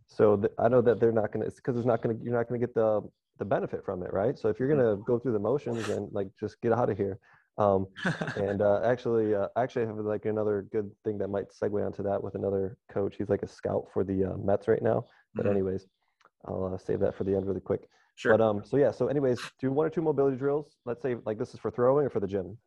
So 0.07 0.37
th- 0.37 0.53
I 0.57 0.69
know 0.69 0.81
that 0.81 0.99
they're 0.99 1.11
not 1.11 1.31
gonna. 1.31 1.45
It's 1.45 1.55
because 1.55 1.75
there's 1.75 1.85
not 1.85 2.01
gonna. 2.01 2.15
You're 2.21 2.33
not 2.33 2.47
gonna 2.47 2.59
get 2.59 2.73
the 2.73 3.01
the 3.37 3.45
benefit 3.45 3.83
from 3.85 4.03
it, 4.03 4.11
right? 4.13 4.37
So 4.37 4.49
if 4.49 4.59
you're 4.59 4.69
gonna 4.69 4.97
go 4.97 5.19
through 5.19 5.33
the 5.33 5.39
motions, 5.39 5.87
and 5.89 6.11
like 6.11 6.27
just 6.39 6.59
get 6.61 6.71
out 6.73 6.89
of 6.89 6.97
here. 6.97 7.19
Um, 7.57 7.87
and 8.35 8.61
uh, 8.61 8.81
actually, 8.83 9.33
uh, 9.33 9.47
actually, 9.55 9.83
I 9.83 9.87
have 9.87 9.97
like 9.97 10.25
another 10.25 10.67
good 10.71 10.91
thing 11.03 11.17
that 11.19 11.29
might 11.29 11.47
segue 11.49 11.83
onto 11.85 12.03
that 12.03 12.21
with 12.21 12.35
another 12.35 12.77
coach. 12.91 13.15
He's 13.17 13.29
like 13.29 13.43
a 13.43 13.47
scout 13.47 13.85
for 13.93 14.03
the 14.03 14.25
uh, 14.25 14.37
Mets 14.37 14.67
right 14.67 14.81
now. 14.81 15.05
But 15.35 15.45
Mhm. 15.45 15.51
anyways, 15.51 15.87
I'll 16.45 16.65
uh, 16.73 16.77
save 16.77 16.99
that 16.99 17.15
for 17.15 17.23
the 17.23 17.35
end 17.35 17.45
really 17.47 17.61
quick. 17.61 17.87
Sure. 18.15 18.31
But 18.37 18.41
um, 18.43 18.63
so 18.63 18.77
yeah, 18.77 18.91
so 18.91 19.07
anyways, 19.07 19.39
do 19.59 19.71
one 19.71 19.85
or 19.85 19.89
two 19.89 20.01
mobility 20.01 20.37
drills. 20.37 20.75
Let's 20.85 21.01
say 21.01 21.15
like 21.25 21.37
this 21.37 21.53
is 21.53 21.59
for 21.59 21.71
throwing 21.71 22.05
or 22.05 22.09
for 22.09 22.19
the 22.19 22.27
gym. 22.27 22.57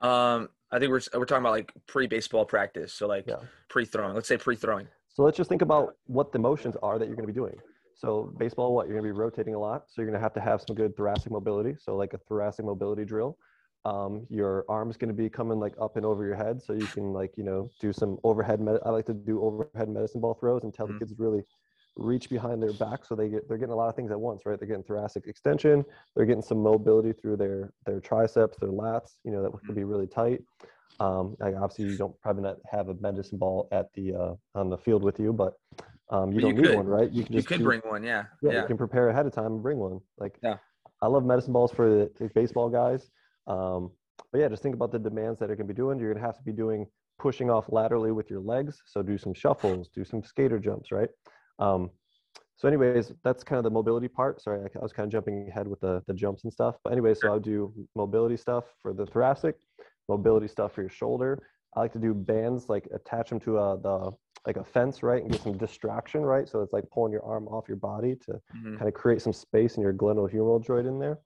um, 0.00 0.48
I 0.70 0.78
think 0.80 0.90
we're 0.90 1.00
we're 1.14 1.24
talking 1.24 1.42
about 1.42 1.52
like 1.52 1.72
pre 1.86 2.06
baseball 2.06 2.44
practice. 2.44 2.92
So 2.92 3.06
like 3.06 3.24
Yeah. 3.26 3.36
pre 3.68 3.84
throwing. 3.84 4.14
Let's 4.14 4.28
say 4.28 4.36
pre 4.36 4.56
throwing. 4.56 4.88
So 5.08 5.22
let's 5.22 5.36
just 5.36 5.48
think 5.48 5.62
about 5.62 5.94
what 6.06 6.32
the 6.32 6.40
motions 6.40 6.76
are 6.82 6.98
that 6.98 7.06
you're 7.06 7.14
going 7.14 7.28
to 7.28 7.32
be 7.32 7.36
doing. 7.38 7.54
So 7.94 8.34
baseball, 8.38 8.74
what 8.74 8.86
you're 8.86 8.94
going 8.96 9.04
to 9.04 9.14
be 9.14 9.18
rotating 9.18 9.54
a 9.54 9.58
lot. 9.58 9.84
So 9.88 10.02
you're 10.02 10.10
going 10.10 10.18
to 10.18 10.22
have 10.22 10.34
to 10.34 10.40
have 10.40 10.60
some 10.62 10.74
good 10.74 10.96
thoracic 10.96 11.32
mobility. 11.32 11.76
So 11.78 11.96
like 11.96 12.12
a 12.14 12.18
thoracic 12.18 12.64
mobility 12.64 13.04
drill. 13.04 13.38
Um, 13.86 14.26
your 14.30 14.64
arm's 14.68 14.96
going 14.96 15.08
to 15.08 15.14
be 15.14 15.28
coming 15.28 15.60
like 15.60 15.74
up 15.80 15.96
and 15.96 16.06
over 16.06 16.24
your 16.24 16.36
head, 16.36 16.62
so 16.62 16.72
you 16.72 16.88
can 16.88 17.12
like 17.12 17.36
you 17.36 17.44
know 17.44 17.70
do 17.78 17.92
some 17.92 18.18
overhead. 18.24 18.58
Med- 18.58 18.80
I 18.86 18.88
like 18.90 19.04
to 19.06 19.12
do 19.14 19.42
overhead 19.42 19.90
medicine 19.90 20.22
ball 20.22 20.32
throws 20.34 20.62
and 20.64 20.72
tell 20.72 20.86
Mhm. 20.86 20.92
the 20.92 20.94
kids 20.94 21.12
to 21.12 21.22
really 21.22 21.42
reach 21.96 22.30
behind 22.30 22.62
their 22.62 22.72
back, 22.72 23.04
so 23.04 23.14
they 23.14 23.28
get 23.28 23.46
they're 23.46 23.58
getting 23.58 23.74
a 23.74 23.76
lot 23.76 23.90
of 23.90 23.94
things 23.94 24.10
at 24.10 24.18
once, 24.18 24.46
right? 24.46 24.58
They're 24.58 24.66
getting 24.66 24.84
thoracic 24.84 25.26
extension, 25.26 25.84
they're 26.16 26.24
getting 26.24 26.42
some 26.42 26.62
mobility 26.62 27.12
through 27.12 27.36
their 27.36 27.74
their 27.84 28.00
triceps, 28.00 28.56
their 28.58 28.70
lats. 28.70 29.18
You 29.22 29.32
know 29.32 29.42
that 29.42 29.52
Mm-hmm. 29.52 29.66
could 29.66 29.74
be 29.74 29.84
really 29.84 30.06
tight. 30.06 30.40
Um, 31.00 31.36
like 31.40 31.54
obviously, 31.54 31.86
you 31.86 31.96
don't 31.98 32.18
probably 32.20 32.44
not 32.44 32.56
have 32.70 32.88
a 32.88 32.94
medicine 32.94 33.38
ball 33.38 33.68
at 33.72 33.92
the 33.94 34.14
uh, 34.14 34.34
on 34.54 34.70
the 34.70 34.78
field 34.78 35.02
with 35.02 35.20
you, 35.20 35.32
but 35.32 35.54
um, 36.10 36.32
you 36.32 36.40
don't 36.40 36.54
need 36.56 36.64
could. 36.66 36.76
one, 36.76 36.86
right? 36.86 37.10
You 37.10 37.24
can 37.24 37.32
You 37.32 37.38
just 37.38 37.48
could 37.48 37.58
do- 37.58 37.64
bring 37.64 37.80
one. 37.80 38.02
Yeah. 38.02 38.24
yeah, 38.42 38.52
Yeah. 38.52 38.60
you 38.62 38.66
can 38.66 38.76
prepare 38.78 39.08
ahead 39.08 39.26
of 39.26 39.32
time 39.32 39.46
and 39.54 39.62
bring 39.62 39.78
one. 39.78 40.00
Like, 40.18 40.38
Yeah. 40.42 40.56
I 41.02 41.06
love 41.06 41.24
medicine 41.24 41.52
balls 41.52 41.72
for 41.72 41.88
the, 41.88 42.10
the 42.18 42.28
baseball 42.34 42.68
guys. 42.68 43.10
Um, 43.46 43.90
but 44.32 44.38
yeah, 44.40 44.48
just 44.48 44.62
think 44.62 44.74
about 44.74 44.92
the 44.92 44.98
demands 44.98 45.38
that 45.40 45.46
going 45.48 45.58
to 45.58 45.64
be 45.64 45.74
doing. 45.74 45.98
You're 45.98 46.12
going 46.12 46.20
to 46.20 46.26
have 46.26 46.36
to 46.38 46.42
be 46.44 46.52
doing 46.52 46.86
pushing 47.18 47.50
off 47.50 47.66
laterally 47.68 48.12
with 48.12 48.30
your 48.30 48.40
legs. 48.40 48.80
So 48.86 49.02
do 49.02 49.18
some 49.18 49.34
shuffles, 49.34 49.88
do 49.88 50.04
some 50.04 50.22
skater 50.22 50.58
jumps, 50.58 50.92
right? 50.92 51.08
Um, 51.58 51.90
so, 52.56 52.68
anyways, 52.68 53.12
that's 53.24 53.42
kind 53.42 53.58
of 53.58 53.64
the 53.64 53.70
mobility 53.70 54.06
part. 54.08 54.40
Sorry, 54.40 54.60
I, 54.60 54.78
I 54.78 54.82
was 54.82 54.92
kind 54.92 55.06
of 55.06 55.12
jumping 55.12 55.48
ahead 55.48 55.66
with 55.66 55.80
the, 55.80 56.02
the 56.06 56.14
jumps 56.14 56.44
and 56.44 56.52
stuff. 56.52 56.76
But 56.84 56.92
anyway, 56.92 57.14
so 57.14 57.28
I'll 57.28 57.40
do 57.40 57.72
mobility 57.96 58.36
stuff 58.36 58.64
for 58.80 58.92
the 58.92 59.06
thoracic, 59.06 59.56
mobility 60.08 60.46
stuff 60.48 60.72
for 60.72 60.80
your 60.82 60.90
shoulder. 60.90 61.42
I 61.76 61.80
like 61.80 61.92
to 61.94 61.98
do 61.98 62.14
bands, 62.14 62.68
like 62.68 62.88
attach 62.94 63.28
them 63.30 63.40
to 63.40 63.58
a, 63.58 63.80
the 63.80 64.12
like 64.46 64.56
a 64.56 64.64
fence, 64.64 65.02
right, 65.02 65.22
and 65.22 65.32
get 65.32 65.40
some 65.40 65.56
distraction, 65.56 66.22
right. 66.22 66.48
So 66.48 66.60
it's 66.60 66.72
like 66.72 66.84
pulling 66.90 67.12
your 67.12 67.24
arm 67.24 67.48
off 67.48 67.66
your 67.68 67.78
body 67.78 68.14
to 68.26 68.40
Mhm. 68.54 68.76
kind 68.78 68.88
of 68.88 68.94
create 68.94 69.22
some 69.22 69.32
space 69.32 69.76
in 69.76 69.82
your 69.82 69.94
glenohumeral 69.94 70.62
joint 70.62 70.86
in 70.86 70.98
there. 70.98 71.18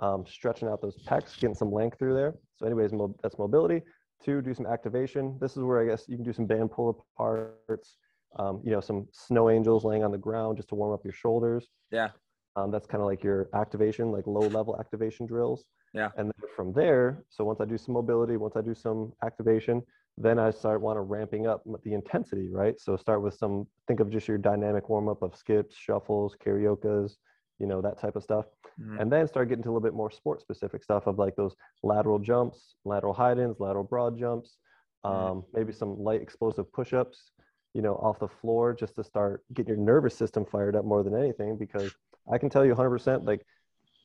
Um, 0.00 0.24
stretching 0.26 0.68
out 0.68 0.80
those 0.80 0.96
pecs, 1.04 1.38
getting 1.40 1.54
some 1.54 1.72
length 1.72 1.98
through 1.98 2.14
there. 2.14 2.34
So, 2.56 2.66
anyways, 2.66 2.92
mo- 2.92 3.16
that's 3.22 3.38
mobility. 3.38 3.82
Two, 4.20 4.40
do 4.42 4.54
some 4.54 4.66
activation. 4.66 5.36
This 5.40 5.56
is 5.56 5.62
where 5.62 5.80
I 5.80 5.86
guess 5.86 6.08
you 6.08 6.16
can 6.16 6.24
do 6.24 6.32
some 6.32 6.46
band 6.46 6.70
pull 6.70 7.04
aparts. 7.18 7.96
Um, 8.36 8.60
you 8.62 8.70
know, 8.70 8.80
some 8.80 9.08
snow 9.12 9.48
angels 9.50 9.84
laying 9.84 10.04
on 10.04 10.12
the 10.12 10.18
ground 10.18 10.56
just 10.56 10.68
to 10.68 10.74
warm 10.74 10.92
up 10.92 11.02
your 11.04 11.12
shoulders. 11.14 11.68
Yeah. 11.90 12.10
Um, 12.56 12.70
that's 12.70 12.86
kind 12.86 13.00
of 13.00 13.06
like 13.06 13.22
your 13.24 13.48
activation, 13.54 14.12
like 14.12 14.26
low 14.26 14.46
level 14.48 14.78
activation 14.78 15.26
drills. 15.26 15.64
Yeah. 15.94 16.10
And 16.16 16.28
then 16.28 16.48
from 16.54 16.72
there, 16.72 17.24
so 17.28 17.44
once 17.44 17.60
I 17.60 17.64
do 17.64 17.78
some 17.78 17.94
mobility, 17.94 18.36
once 18.36 18.54
I 18.56 18.60
do 18.60 18.74
some 18.74 19.12
activation, 19.24 19.82
then 20.20 20.38
I 20.38 20.50
start 20.50 20.80
want 20.80 20.96
to 20.96 21.02
ramping 21.02 21.46
up 21.46 21.62
the 21.84 21.94
intensity, 21.94 22.48
right? 22.50 22.78
So 22.80 22.96
start 22.96 23.22
with 23.22 23.34
some, 23.34 23.66
think 23.86 24.00
of 24.00 24.10
just 24.10 24.26
your 24.26 24.38
dynamic 24.38 24.88
warm 24.88 25.08
up 25.08 25.22
of 25.22 25.36
skips, 25.36 25.76
shuffles, 25.76 26.36
cariocas, 26.42 27.18
you 27.58 27.66
know, 27.66 27.80
that 27.82 27.98
type 28.00 28.16
of 28.16 28.22
stuff. 28.22 28.46
Mhm. 28.80 29.00
And 29.00 29.12
then 29.12 29.28
start 29.28 29.48
getting 29.48 29.62
to 29.62 29.68
a 29.68 29.72
little 29.72 29.80
bit 29.80 29.94
more 29.94 30.10
sport 30.10 30.40
specific 30.40 30.82
stuff 30.82 31.06
of 31.06 31.18
like 31.18 31.36
those 31.36 31.54
lateral 31.82 32.18
jumps, 32.18 32.76
lateral 32.84 33.12
hide 33.14 33.38
ins, 33.38 33.60
lateral 33.60 33.84
broad 33.84 34.18
jumps, 34.18 34.58
Mhm. 35.04 35.10
um, 35.10 35.44
maybe 35.52 35.72
some 35.72 35.98
light 36.02 36.20
explosive 36.20 36.72
push 36.72 36.92
ups, 36.92 37.32
you 37.74 37.82
know, 37.82 37.94
off 37.96 38.18
the 38.18 38.28
floor 38.28 38.74
just 38.74 38.96
to 38.96 39.04
start 39.04 39.44
getting 39.52 39.74
your 39.74 39.84
nervous 39.84 40.16
system 40.16 40.44
fired 40.44 40.74
up 40.74 40.84
more 40.84 41.02
than 41.02 41.14
anything. 41.14 41.56
Because 41.56 41.94
I 42.30 42.38
can 42.38 42.50
tell 42.50 42.64
you 42.64 42.72
100%, 42.72 43.24
like 43.24 43.46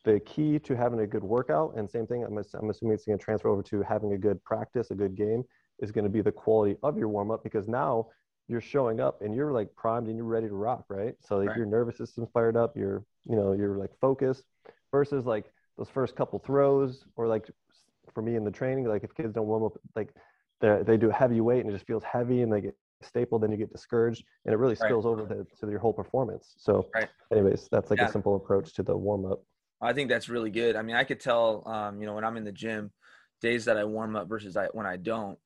the 0.03 0.19
key 0.19 0.59
to 0.59 0.75
having 0.75 0.99
a 0.99 1.07
good 1.07 1.23
workout, 1.23 1.75
and 1.77 1.89
same 1.89 2.05
thing, 2.05 2.23
I'm, 2.23 2.37
I'm 2.37 2.69
assuming 2.69 2.93
it's 2.93 3.05
going 3.05 3.17
to 3.17 3.23
transfer 3.23 3.47
over 3.49 3.63
to 3.63 3.81
having 3.81 4.13
a 4.13 4.17
good 4.17 4.43
practice, 4.43 4.91
a 4.91 4.95
good 4.95 5.15
game, 5.15 5.43
is 5.79 5.91
going 5.91 6.03
to 6.03 6.09
be 6.09 6.21
the 6.21 6.31
quality 6.31 6.75
of 6.83 6.97
your 6.97 7.09
warm 7.09 7.31
up 7.31 7.43
because 7.43 7.67
now 7.67 8.07
you're 8.47 8.61
showing 8.61 8.99
up 8.99 9.21
and 9.21 9.33
you're 9.33 9.51
like 9.51 9.73
primed 9.75 10.07
and 10.07 10.17
you're 10.17 10.25
ready 10.25 10.47
to 10.47 10.53
rock, 10.55 10.85
right? 10.89 11.15
So 11.21 11.37
like 11.37 11.49
Right. 11.49 11.57
your 11.57 11.65
nervous 11.65 11.97
system's 11.97 12.29
fired 12.33 12.57
up, 12.57 12.75
you're, 12.75 13.03
you 13.25 13.35
know, 13.35 13.53
you're 13.53 13.77
like 13.77 13.91
focused 14.01 14.43
versus 14.91 15.25
like 15.25 15.45
those 15.77 15.89
first 15.89 16.15
couple 16.15 16.39
throws 16.39 17.05
or 17.15 17.27
like 17.27 17.49
for 18.13 18.21
me 18.21 18.35
in 18.35 18.43
the 18.43 18.51
training, 18.51 18.85
like 18.85 19.03
if 19.03 19.13
kids 19.15 19.33
don't 19.33 19.47
warm 19.47 19.63
up, 19.63 19.73
like 19.95 20.13
they 20.61 20.81
they 20.85 20.97
do 20.97 21.09
a 21.09 21.13
heavy 21.13 21.41
weight 21.41 21.61
and 21.61 21.69
it 21.69 21.73
just 21.73 21.87
feels 21.87 22.03
heavy 22.03 22.41
and 22.41 22.51
they 22.51 22.61
get 22.61 22.75
stapled, 23.01 23.43
then 23.43 23.51
you 23.51 23.57
get 23.57 23.71
discouraged 23.71 24.23
and 24.45 24.53
it 24.53 24.57
really 24.57 24.75
Right. 24.75 24.89
spills 24.89 25.05
over 25.05 25.27
to, 25.27 25.45
to 25.59 25.69
your 25.69 25.79
whole 25.79 25.93
performance. 25.93 26.53
So 26.57 26.85
Right. 26.93 27.09
anyways, 27.31 27.69
that's 27.71 27.89
like 27.89 27.99
Yeah. 27.99 28.09
a 28.09 28.11
simple 28.11 28.35
approach 28.35 28.73
to 28.75 28.83
the 28.83 28.95
warm 28.95 29.25
up. 29.25 29.41
I 29.81 29.93
think 29.93 30.09
that's 30.09 30.29
really 30.29 30.49
good. 30.49 30.75
I 30.75 30.81
mean, 30.81 30.95
I 30.95 31.03
could 31.03 31.19
tell, 31.19 31.67
um, 31.67 31.99
you 31.99 32.05
know, 32.05 32.13
when 32.13 32.23
I'm 32.23 32.37
in 32.37 32.43
the 32.45 32.51
gym, 32.51 32.91
days 33.41 33.65
that 33.65 33.77
I 33.77 33.83
warm 33.83 34.15
up 34.15 34.29
versus 34.29 34.55
I, 34.55 34.67
when 34.67 34.85
I 34.85 34.95
don't, 34.97 35.37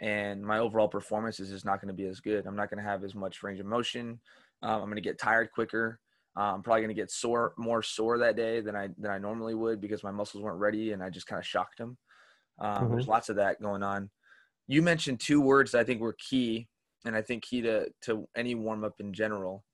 and 0.00 0.42
my 0.42 0.58
overall 0.58 0.88
performance 0.88 1.40
is 1.40 1.50
just 1.50 1.64
not 1.64 1.80
going 1.80 1.88
to 1.88 2.02
be 2.02 2.08
as 2.08 2.20
good. 2.20 2.46
I'm 2.46 2.56
not 2.56 2.70
going 2.70 2.82
to 2.82 2.88
have 2.88 3.04
as 3.04 3.14
much 3.14 3.42
range 3.42 3.60
of 3.60 3.66
motion. 3.66 4.20
Um, 4.62 4.80
I'm 4.82 4.84
going 4.84 4.96
to 4.96 5.00
get 5.00 5.18
tired 5.18 5.50
quicker. 5.52 6.00
Uh, 6.36 6.54
I'm 6.54 6.62
probably 6.62 6.80
going 6.82 6.94
to 6.94 7.00
get 7.00 7.10
sore, 7.10 7.52
more 7.58 7.82
sore 7.82 8.18
that 8.18 8.36
day 8.36 8.60
than 8.60 8.74
I 8.74 8.88
than 8.98 9.10
I 9.10 9.18
normally 9.18 9.54
would 9.54 9.80
because 9.80 10.02
my 10.02 10.10
muscles 10.10 10.42
weren't 10.42 10.58
ready 10.60 10.92
and 10.92 11.02
I 11.02 11.10
just 11.10 11.26
kind 11.26 11.38
of 11.38 11.46
shocked 11.46 11.78
them. 11.78 11.98
Um, 12.58 12.90
There's 12.90 13.08
lots 13.08 13.28
of 13.28 13.36
that 13.36 13.60
going 13.60 13.82
on. 13.82 14.10
You 14.66 14.82
mentioned 14.82 15.20
two 15.20 15.40
words 15.40 15.72
that 15.72 15.80
I 15.80 15.84
think 15.84 16.00
were 16.00 16.16
key 16.18 16.68
and 17.04 17.14
I 17.14 17.22
think 17.22 17.42
key 17.42 17.60
to 17.62 17.88
to 18.02 18.28
any 18.36 18.54
warm 18.54 18.84
up 18.84 18.94
in 19.00 19.12
general. 19.12 19.64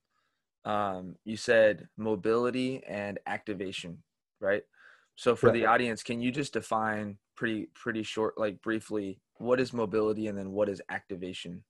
Um, 0.64 1.16
you 1.24 1.36
said 1.36 1.88
mobility 1.96 2.82
and 2.84 3.18
activation, 3.26 4.02
right? 4.40 4.62
So 5.14 5.36
for 5.36 5.48
Yeah. 5.48 5.52
the 5.52 5.66
audience, 5.66 6.02
can 6.02 6.20
you 6.20 6.30
just 6.32 6.52
define 6.52 7.18
pretty 7.36 7.68
pretty 7.74 8.02
short, 8.02 8.36
like 8.38 8.60
briefly, 8.62 9.20
what 9.38 9.60
is 9.60 9.72
mobility 9.72 10.26
and 10.26 10.36
then 10.36 10.52
what 10.52 10.68
is 10.68 10.82
activation? 10.90 11.64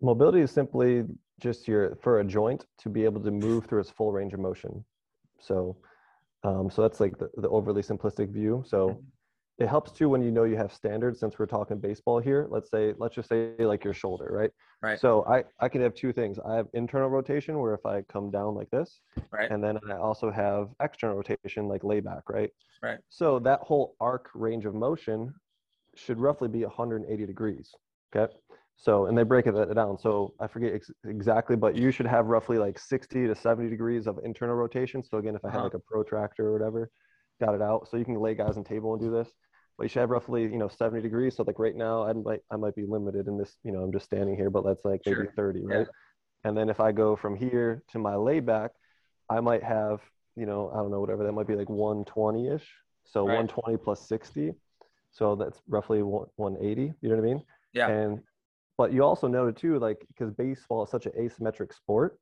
Mobility 0.00 0.40
is 0.40 0.50
simply 0.50 1.04
just 1.40 1.68
your 1.68 1.96
for 2.02 2.20
a 2.20 2.24
joint 2.24 2.66
to 2.78 2.88
be 2.88 3.04
able 3.04 3.20
to 3.22 3.30
move 3.30 3.66
through 3.66 3.80
its 3.80 3.90
full 3.90 4.12
range 4.12 4.32
of 4.32 4.40
motion. 4.40 4.84
So, 5.40 5.76
um, 6.44 6.70
so 6.70 6.82
that's 6.82 7.00
like 7.00 7.18
the, 7.18 7.30
the 7.36 7.48
overly 7.48 7.82
simplistic 7.82 8.30
view. 8.32 8.64
So, 8.66 9.02
it 9.58 9.68
helps 9.68 9.92
too 9.92 10.08
when 10.08 10.22
you 10.22 10.30
know 10.32 10.44
you 10.44 10.56
have 10.56 10.72
standards. 10.72 11.20
Since 11.20 11.38
we're 11.38 11.46
talking 11.46 11.78
baseball 11.78 12.18
here, 12.18 12.46
let's 12.50 12.70
say 12.70 12.94
let's 12.98 13.14
just 13.14 13.28
say 13.28 13.54
like 13.58 13.84
your 13.84 13.94
shoulder, 13.94 14.28
right? 14.32 14.50
Right. 14.82 14.98
So 14.98 15.24
I 15.28 15.44
I 15.60 15.68
can 15.68 15.80
have 15.82 15.94
two 15.94 16.12
things. 16.12 16.38
I 16.44 16.56
have 16.56 16.66
internal 16.74 17.08
rotation 17.08 17.58
where 17.58 17.74
if 17.74 17.86
I 17.86 18.02
come 18.02 18.30
down 18.30 18.54
like 18.54 18.70
this, 18.70 19.00
Right. 19.30 19.50
and 19.50 19.62
then 19.62 19.78
I 19.88 19.96
also 19.96 20.30
have 20.30 20.70
external 20.80 21.16
rotation 21.16 21.68
like 21.68 21.84
layback, 21.84 22.28
right? 22.28 22.50
Right. 22.82 22.98
So 23.08 23.38
that 23.40 23.60
whole 23.60 23.94
arc 24.00 24.30
range 24.34 24.64
of 24.64 24.74
motion 24.74 25.32
should 25.94 26.18
roughly 26.18 26.48
be 26.48 26.64
180 26.64 27.26
degrees. 27.26 27.72
Okay. 28.14 28.32
So, 28.76 29.06
and 29.06 29.16
they 29.16 29.22
break 29.22 29.46
it 29.46 29.52
down. 29.74 29.98
So 29.98 30.34
I 30.40 30.46
forget 30.48 30.72
ex- 30.74 30.90
exactly, 31.04 31.54
but 31.56 31.76
you 31.76 31.90
should 31.90 32.06
have 32.06 32.26
roughly 32.26 32.58
like 32.58 32.78
60 32.78 33.26
to 33.28 33.34
70 33.34 33.70
degrees 33.70 34.06
of 34.06 34.18
internal 34.24 34.56
rotation. 34.56 35.02
So 35.04 35.18
again, 35.18 35.36
if 35.36 35.44
I 35.44 35.48
had 35.50 35.56
Uh-huh. 35.58 35.64
like 35.64 35.74
a 35.74 35.78
protractor 35.78 36.48
or 36.48 36.52
whatever, 36.52 36.90
got 37.40 37.54
it 37.54 37.62
out. 37.62 37.88
So 37.88 37.96
you 37.96 38.04
can 38.04 38.14
lay 38.16 38.34
guys 38.34 38.56
on 38.56 38.64
table 38.64 38.92
and 38.94 39.00
do 39.00 39.10
this, 39.10 39.28
but 39.76 39.84
you 39.84 39.88
should 39.88 40.00
have 40.00 40.10
roughly, 40.10 40.42
you 40.42 40.58
know, 40.58 40.68
70 40.68 41.00
degrees. 41.02 41.36
So 41.36 41.44
like 41.46 41.58
right 41.58 41.76
now, 41.76 42.02
I 42.04 42.12
might, 42.12 42.40
I 42.50 42.56
might 42.56 42.74
be 42.74 42.84
limited 42.86 43.28
in 43.28 43.36
this, 43.38 43.56
you 43.62 43.72
know, 43.72 43.82
I'm 43.82 43.92
just 43.92 44.06
standing 44.06 44.36
here, 44.36 44.50
but 44.50 44.64
that's 44.64 44.84
like 44.84 45.00
maybe 45.06 45.16
Sure. 45.24 45.32
30, 45.36 45.60
Yeah. 45.60 45.74
right? 45.76 45.86
And 46.44 46.56
then 46.56 46.68
if 46.68 46.80
I 46.80 46.90
go 46.92 47.14
from 47.14 47.36
here 47.36 47.82
to 47.92 47.98
my 47.98 48.16
layback, 48.16 48.72
I 49.28 49.40
might 49.40 49.62
have, 49.62 50.00
you 50.34 50.46
know, 50.46 50.70
I 50.72 50.78
don't 50.78 50.90
know, 50.90 51.00
whatever, 51.00 51.22
that 51.24 51.32
might 51.32 51.46
be 51.46 51.54
like 51.56 51.70
120 51.70 52.48
ish. 52.48 52.68
So 53.04 53.24
Right. 53.26 53.34
120 53.34 53.76
plus 53.76 54.08
60. 54.08 54.54
So 55.12 55.36
that's 55.36 55.60
roughly 55.68 56.02
one- 56.02 56.26
180. 56.36 56.92
You 57.00 57.08
know 57.08 57.16
what 57.16 57.22
I 57.22 57.24
mean? 57.24 57.42
Yeah. 57.72 57.88
And, 57.88 58.20
but 58.76 58.92
you 58.92 59.04
also 59.04 59.28
noted 59.28 59.56
too, 59.56 59.78
like, 59.78 60.04
because 60.08 60.30
baseball 60.32 60.82
is 60.84 60.90
such 60.90 61.06
an 61.06 61.12
asymmetric 61.18 61.72
sport. 61.72 62.18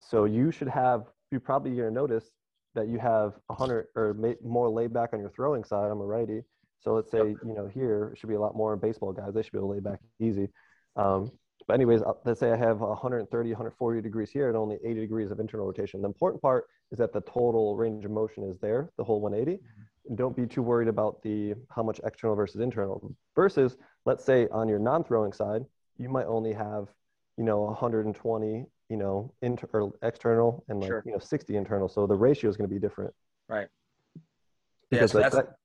So 0.00 0.24
you 0.24 0.50
should 0.50 0.68
have, 0.68 1.04
you 1.30 1.40
probably 1.40 1.74
to 1.76 1.90
notice 1.90 2.30
that 2.74 2.88
you 2.88 2.98
have 2.98 3.34
100 3.46 3.86
or 3.96 4.16
more 4.44 4.68
laid 4.68 4.92
back 4.92 5.10
on 5.12 5.20
your 5.20 5.30
throwing 5.30 5.64
side. 5.64 5.90
I'm 5.90 6.00
a 6.00 6.06
righty. 6.06 6.42
So 6.80 6.94
let's 6.94 7.10
say, 7.10 7.18
you 7.18 7.54
know, 7.54 7.66
here 7.66 8.10
it 8.12 8.18
should 8.18 8.28
be 8.28 8.36
a 8.36 8.40
lot 8.40 8.56
more 8.56 8.76
baseball 8.76 9.12
guys. 9.12 9.34
They 9.34 9.42
should 9.42 9.52
be 9.52 9.58
able 9.58 9.68
to 9.68 9.74
lay 9.74 9.80
back 9.80 10.00
easy. 10.18 10.48
Um, 10.96 11.30
but 11.66 11.74
anyways, 11.74 12.02
uh, 12.02 12.12
let's 12.24 12.40
say 12.40 12.50
I 12.50 12.56
have 12.56 12.80
130, 12.80 13.50
140 13.50 14.00
degrees 14.00 14.30
here 14.30 14.48
and 14.48 14.56
only 14.56 14.78
80 14.84 15.00
degrees 15.00 15.30
of 15.30 15.40
internal 15.40 15.66
rotation. 15.66 16.00
The 16.00 16.08
important 16.08 16.40
part 16.42 16.64
is 16.90 16.98
that 16.98 17.12
the 17.12 17.20
total 17.20 17.76
range 17.76 18.04
of 18.04 18.10
motion 18.10 18.44
is 18.44 18.58
there, 18.60 18.90
the 18.96 19.04
whole 19.04 19.20
180. 19.20 19.60
And 19.60 19.60
don't 20.14 20.36
be 20.36 20.46
too 20.46 20.62
worried 20.62 20.88
about 20.88 21.22
the 21.22 21.54
how 21.70 21.82
much 21.82 22.00
external 22.04 22.36
versus 22.36 22.60
internal. 22.60 23.14
Versus, 23.36 23.76
let's 24.06 24.24
say 24.24 24.48
on 24.50 24.68
your 24.68 24.78
non-throwing 24.78 25.32
side, 25.32 25.64
you 25.98 26.08
might 26.08 26.26
only 26.26 26.52
have, 26.52 26.88
you 27.36 27.44
know, 27.44 27.60
120, 27.62 28.66
you 28.88 28.96
know, 28.96 29.32
inter 29.42 29.68
or 29.72 29.92
external 30.02 30.64
and 30.68 30.80
like 30.80 30.88
Sure. 30.88 31.02
you 31.06 31.12
know 31.12 31.18
60 31.18 31.56
internal. 31.56 31.88
So 31.88 32.06
the 32.06 32.16
ratio 32.16 32.50
is 32.50 32.56
going 32.56 32.68
to 32.68 32.74
be 32.74 32.80
different. 32.80 33.12
Right. 33.48 33.68
Yeah, 34.90 35.06
so 35.06 35.20
that's 35.20 35.36
that- 35.36 35.56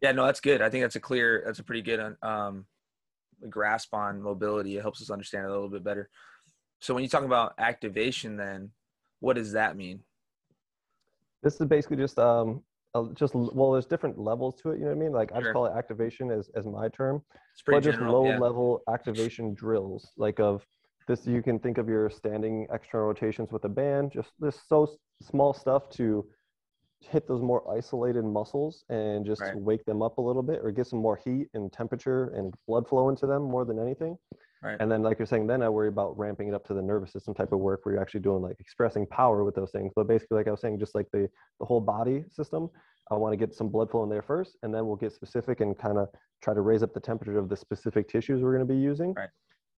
yeah, 0.00 0.12
no, 0.12 0.24
that's 0.24 0.40
good. 0.40 0.62
I 0.62 0.70
think 0.70 0.84
that's 0.84 0.96
a 0.96 1.00
clear, 1.00 1.42
that's 1.44 1.58
a 1.58 1.64
pretty 1.64 1.82
good 1.82 2.16
um, 2.22 2.64
grasp 3.48 3.92
on 3.92 4.22
mobility. 4.22 4.76
It 4.76 4.82
helps 4.82 5.02
us 5.02 5.10
understand 5.10 5.44
it 5.44 5.48
a 5.48 5.52
little 5.52 5.68
bit 5.68 5.84
better. 5.84 6.08
So 6.80 6.94
when 6.94 7.02
you 7.02 7.08
talk 7.08 7.24
about 7.24 7.54
activation, 7.58 8.36
then 8.36 8.70
what 9.20 9.34
does 9.36 9.52
that 9.52 9.76
mean? 9.76 10.00
this 11.42 11.58
is 11.60 11.66
basically 11.66 11.96
just 11.96 12.18
um 12.18 12.50
uh, 12.50 12.58
just 13.14 13.34
well 13.34 13.72
there's 13.72 13.86
different 13.86 14.18
levels 14.18 14.54
to 14.60 14.70
it 14.70 14.78
you 14.78 14.84
know 14.84 14.90
what 14.90 14.96
i 14.96 14.98
mean 14.98 15.12
like 15.12 15.30
i 15.32 15.40
just 15.40 15.52
call 15.52 15.66
it 15.66 15.72
activation 15.76 16.30
as, 16.30 16.50
as 16.56 16.66
my 16.66 16.88
term 16.88 17.22
but 17.66 17.82
just 17.82 17.98
general. 17.98 18.22
low 18.24 18.30
yeah. 18.30 18.38
level 18.38 18.80
activation 18.88 19.54
drills 19.54 20.10
like 20.16 20.40
of 20.40 20.64
this 21.06 21.26
you 21.26 21.42
can 21.42 21.58
think 21.58 21.78
of 21.78 21.88
your 21.88 22.10
standing 22.10 22.66
external 22.72 23.06
rotations 23.06 23.52
with 23.52 23.64
a 23.64 23.68
band 23.68 24.10
just 24.12 24.30
this 24.40 24.58
so 24.68 24.88
small 25.22 25.52
stuff 25.52 25.88
to 25.90 26.26
hit 27.00 27.26
those 27.28 27.40
more 27.40 27.62
isolated 27.74 28.24
muscles 28.24 28.84
and 28.90 29.24
just 29.24 29.40
Right. 29.40 29.56
wake 29.56 29.84
them 29.86 30.02
up 30.02 30.18
a 30.18 30.20
little 30.20 30.42
bit 30.42 30.60
or 30.62 30.70
get 30.70 30.86
some 30.86 30.98
more 30.98 31.16
heat 31.16 31.48
and 31.54 31.72
temperature 31.72 32.28
and 32.36 32.52
blood 32.66 32.86
flow 32.88 33.08
into 33.08 33.26
them 33.26 33.42
more 33.42 33.64
than 33.64 33.78
anything 33.78 34.18
Right. 34.62 34.76
and 34.78 34.90
then 34.92 35.02
like 35.02 35.18
you're 35.18 35.26
saying 35.26 35.46
then 35.46 35.62
i 35.62 35.68
worry 35.68 35.88
about 35.88 36.18
ramping 36.18 36.48
it 36.48 36.54
up 36.54 36.66
to 36.66 36.74
the 36.74 36.82
nervous 36.82 37.12
system 37.12 37.32
type 37.34 37.52
of 37.52 37.60
work 37.60 37.84
where 37.84 37.94
you're 37.94 38.02
actually 38.02 38.20
doing 38.20 38.42
like 38.42 38.56
expressing 38.60 39.06
power 39.06 39.42
with 39.42 39.54
those 39.54 39.70
things 39.70 39.92
but 39.96 40.06
basically 40.06 40.36
like 40.36 40.48
i 40.48 40.50
was 40.50 40.60
saying 40.60 40.78
just 40.78 40.94
like 40.94 41.06
the 41.12 41.28
the 41.60 41.64
whole 41.66 41.80
body 41.80 42.24
system 42.30 42.68
i 43.10 43.14
want 43.14 43.32
to 43.32 43.38
get 43.38 43.54
some 43.54 43.68
blood 43.70 43.90
flow 43.90 44.02
in 44.02 44.10
there 44.10 44.22
first 44.22 44.58
and 44.62 44.74
then 44.74 44.86
we'll 44.86 44.96
get 44.96 45.12
specific 45.12 45.60
and 45.60 45.78
kind 45.78 45.96
of 45.98 46.08
try 46.42 46.52
to 46.52 46.60
raise 46.60 46.82
up 46.82 46.92
the 46.92 47.00
temperature 47.00 47.38
of 47.38 47.48
the 47.48 47.56
specific 47.56 48.06
tissues 48.08 48.42
we're 48.42 48.54
going 48.54 48.66
to 48.66 48.72
be 48.74 48.78
using 48.78 49.14
Right. 49.14 49.30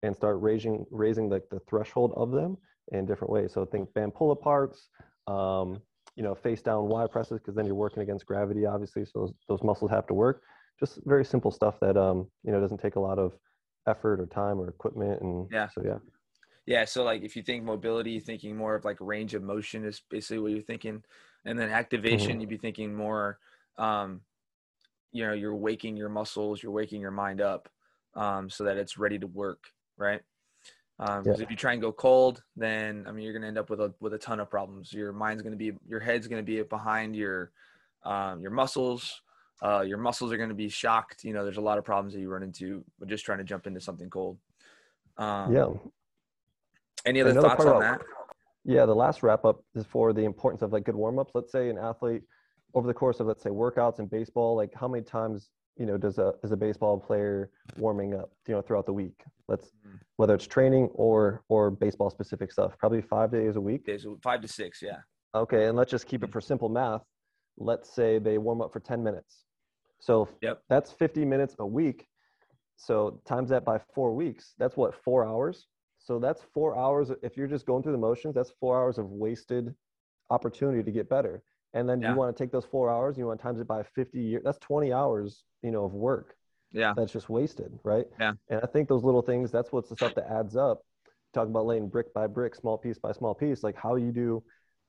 and 0.03 0.17
start 0.17 0.41
raising 0.41 0.87
raising 0.91 1.29
like 1.29 1.45
the 1.51 1.61
threshold 1.69 2.13
of 2.17 2.31
them 2.31 2.57
in 2.93 3.05
different 3.05 3.31
ways 3.33 3.53
so 3.53 3.67
think 3.67 3.93
band 3.93 4.15
pull 4.15 4.35
aparts 4.35 4.79
um, 5.31 5.81
you 6.17 6.23
know 6.23 6.35
face 6.35 6.63
down 6.63 6.89
y 6.89 7.07
presses 7.07 7.39
because 7.39 7.55
then 7.55 7.67
you're 7.67 7.75
working 7.75 8.03
against 8.03 8.25
gravity 8.27 8.65
obviously 8.67 9.05
so 9.05 9.13
those, 9.21 9.33
those 9.49 9.63
muscles 9.63 9.91
have 9.91 10.07
to 10.07 10.15
work 10.15 10.43
just 10.79 10.99
very 11.05 11.25
simple 11.25 11.51
stuff 11.51 11.79
that 11.81 11.97
um, 11.99 12.27
you 12.43 12.51
know 12.51 12.61
doesn't 12.61 12.79
take 12.81 12.97
a 12.97 13.01
lot 13.01 13.19
of 13.19 13.35
effort 13.87 14.21
or 14.21 14.27
time 14.27 14.59
or 14.61 14.69
equipment 14.69 15.21
and 15.23 15.51
Yeah. 15.51 15.69
so 15.69 15.83
yeah 15.85 15.99
Yeah. 16.67 16.85
So 16.85 17.05
like 17.05 17.23
if 17.23 17.37
you 17.37 17.43
think 17.43 17.65
mobility, 17.65 18.13
you're 18.13 18.21
thinking 18.23 18.57
more 18.57 18.75
of 18.75 18.85
like 18.85 18.99
range 19.01 19.35
of 19.35 19.43
motion 19.43 19.85
is 19.85 20.01
basically 20.11 20.39
what 20.41 20.53
you're 20.53 20.63
thinking. 20.63 21.05
And 21.45 21.59
then 21.59 21.71
activation, 21.71 22.37
Mm-hmm. 22.37 22.41
you'd 22.41 22.51
be 22.51 22.59
thinking 22.59 22.95
more, 22.95 23.39
um, 23.79 24.23
you 25.13 25.27
know, 25.27 25.33
you're 25.33 25.57
waking 25.57 25.97
your 25.97 26.09
muscles, 26.09 26.63
you're 26.63 26.73
waking 26.73 27.01
your 27.01 27.11
mind 27.13 27.41
up 27.41 27.69
um, 28.15 28.51
so 28.51 28.65
that 28.65 28.77
it's 28.79 28.99
ready 28.99 29.19
to 29.19 29.27
work. 29.27 29.73
Right. 29.97 30.23
Um, 30.99 31.25
Yeah. 31.27 31.33
if 31.39 31.51
you 31.51 31.57
try 31.57 31.73
and 31.73 31.83
go 31.83 31.93
cold, 31.93 32.45
then 32.57 33.07
I 33.07 33.13
mean 33.13 33.25
you're 33.25 33.33
gonna 33.33 33.47
end 33.49 33.59
up 33.59 33.71
with 33.71 33.81
a 33.81 33.95
with 34.01 34.15
a 34.15 34.19
ton 34.19 34.41
of 34.41 34.51
problems. 34.51 34.93
Your 34.93 35.13
mind's 35.13 35.43
gonna 35.43 35.57
be 35.57 35.73
your 35.87 36.01
head's 36.01 36.29
gonna 36.29 36.43
be 36.43 36.63
behind 36.63 37.17
your 37.17 37.53
um, 38.05 38.43
your 38.43 38.51
muscles. 38.53 39.23
Uh, 39.63 39.83
your 39.83 39.99
muscles 39.99 40.33
are 40.33 40.37
gonna 40.37 40.55
be 40.55 40.69
shocked. 40.69 41.25
You 41.25 41.33
know, 41.33 41.45
there's 41.45 41.59
a 41.59 41.61
lot 41.63 41.79
of 41.79 41.85
problems 41.85 42.15
that 42.15 42.21
you 42.21 42.31
run 42.31 42.43
into 42.43 42.85
with 42.99 43.09
just 43.09 43.25
trying 43.25 43.39
to 43.39 43.45
jump 43.45 43.67
into 43.67 43.81
something 43.81 44.09
cold. 44.09 44.39
Um, 45.19 45.53
yeah 45.55 45.69
Any 47.05 47.21
other 47.21 47.31
Another 47.31 47.49
thoughts 47.49 47.65
on 47.67 47.81
that? 47.81 48.01
Yeah, 48.65 48.87
the 48.87 48.95
last 48.95 49.23
wrap 49.23 49.45
up 49.45 49.63
is 49.75 49.85
for 49.87 50.13
the 50.13 50.25
importance 50.25 50.63
of 50.63 50.73
like 50.73 50.85
good 50.85 50.95
warm 50.95 51.19
ups. 51.19 51.33
Let's 51.35 51.53
say 51.53 51.69
an 51.69 51.79
athlete 51.79 52.23
over 52.75 52.87
the 52.87 52.95
course 52.95 53.21
of 53.21 53.27
let's 53.27 53.43
say 53.43 53.51
workouts 53.51 53.99
in 53.99 54.07
baseball, 54.07 54.55
like 54.55 54.73
how 54.75 54.89
many 54.89 55.03
times 55.05 55.51
you 55.77 55.87
know 55.87 55.97
does 55.97 56.19
a 56.19 56.35
is 56.43 56.53
a 56.53 56.57
baseball 56.57 56.99
player 56.99 57.51
warming 57.79 58.15
up 58.15 58.31
you 58.47 58.55
know 58.55 58.63
throughout 58.63 58.87
the 58.87 58.93
week? 58.93 59.23
Let's 59.49 59.69
Mhm. 59.87 59.99
whether 60.17 60.35
it's 60.35 60.47
training 60.47 60.89
or 60.95 61.43
or 61.49 61.71
baseball 61.71 62.11
specific 62.11 62.53
stuff. 62.53 62.79
Probably 62.79 63.03
five 63.03 63.31
days 63.31 63.57
a 63.57 63.61
week. 63.61 63.85
Days, 63.85 64.07
five 64.23 64.41
to 64.43 64.49
six, 64.49 64.81
yeah. 64.83 65.01
Okay, 65.35 65.67
and 65.67 65.77
let's 65.77 65.91
just 65.91 66.07
keep 66.07 66.23
it 66.23 66.33
for 66.33 66.41
simple 66.41 66.69
math. 66.69 67.03
Let's 67.57 67.91
say 67.95 68.19
they 68.19 68.39
warm 68.39 68.61
up 68.61 68.73
for 68.73 68.81
10 68.81 69.03
minutes. 69.03 69.45
So 70.01 70.29
Yep. 70.41 70.63
that's 70.69 70.91
50 70.93 71.25
minutes 71.25 71.55
a 71.59 71.67
week. 71.67 72.07
So 72.77 73.21
times 73.27 73.51
that 73.51 73.65
by 73.65 73.79
four 73.95 74.15
weeks, 74.15 74.55
that's 74.59 74.77
what, 74.77 74.95
four 74.95 75.25
hours? 75.25 75.67
So 75.99 76.19
that's 76.19 76.43
four 76.55 76.77
hours. 76.79 77.11
If 77.23 77.37
you're 77.37 77.47
just 77.47 77.67
going 77.67 77.83
through 77.83 77.93
the 77.93 77.99
motions, 77.99 78.35
that's 78.35 78.53
four 78.59 78.81
hours 78.81 78.99
of 78.99 79.11
wasted 79.11 79.75
opportunity 80.31 80.83
to 80.83 80.91
get 80.91 81.09
better. 81.09 81.43
And 81.75 81.89
then 81.89 82.01
Yeah. 82.01 82.11
you 82.11 82.17
want 82.17 82.35
to 82.35 82.43
take 82.43 82.51
those 82.51 82.65
four 82.65 82.89
hours, 82.91 83.19
you 83.19 83.27
want 83.27 83.39
to 83.39 83.43
times 83.43 83.61
it 83.61 83.69
by 83.69 83.83
50 83.83 84.19
years, 84.21 84.43
that's 84.45 84.59
20 84.59 84.93
hours, 84.93 85.45
you 85.63 85.71
know, 85.71 85.85
of 85.85 85.93
work 85.93 86.35
Yeah. 86.73 86.95
that's 86.95 87.13
just 87.13 87.29
wasted, 87.29 87.79
right? 87.85 88.07
Yeah. 88.19 88.33
And 88.49 88.61
I 88.63 88.67
think 88.67 88.89
those 88.89 89.05
little 89.05 89.23
things, 89.23 89.51
that's 89.53 89.71
what's 89.71 89.91
the 89.91 89.97
stuff 89.97 90.15
that 90.15 90.31
adds 90.31 90.57
up. 90.57 90.83
Talking 91.33 91.51
about 91.51 91.67
laying 91.67 91.89
brick 91.89 92.13
by 92.13 92.27
brick, 92.27 92.57
small 92.57 92.77
piece 92.79 92.99
by 92.99 93.13
small 93.13 93.35
piece, 93.35 93.63
like 93.63 93.77
how 93.77 93.95
you 93.97 94.11
do 94.11 94.43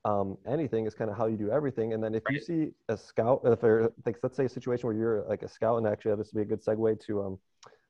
um, 0.06 0.38
anything 0.48 0.86
is 0.88 0.94
kind 0.96 1.10
of 1.12 1.18
how 1.18 1.28
you 1.28 1.38
do 1.38 1.52
everything. 1.52 1.94
And 1.94 2.04
then 2.04 2.16
if 2.16 2.24
you 2.30 2.40
see 2.40 2.72
a 2.90 2.98
scout, 2.98 3.42
if 3.46 3.62
there, 3.62 3.92
like, 4.06 4.18
let's 4.24 4.36
say 4.36 4.46
a 4.46 4.50
situation 4.50 4.88
where 4.88 4.96
you're 4.96 5.26
like 5.28 5.44
a 5.44 5.48
scout, 5.48 5.78
and 5.78 5.88
actually 5.88 6.16
this 6.16 6.34
would 6.34 6.40
be 6.40 6.54
a 6.54 6.58
good 6.58 6.64
segue 6.64 7.00
to 7.06 7.22
um, 7.22 7.40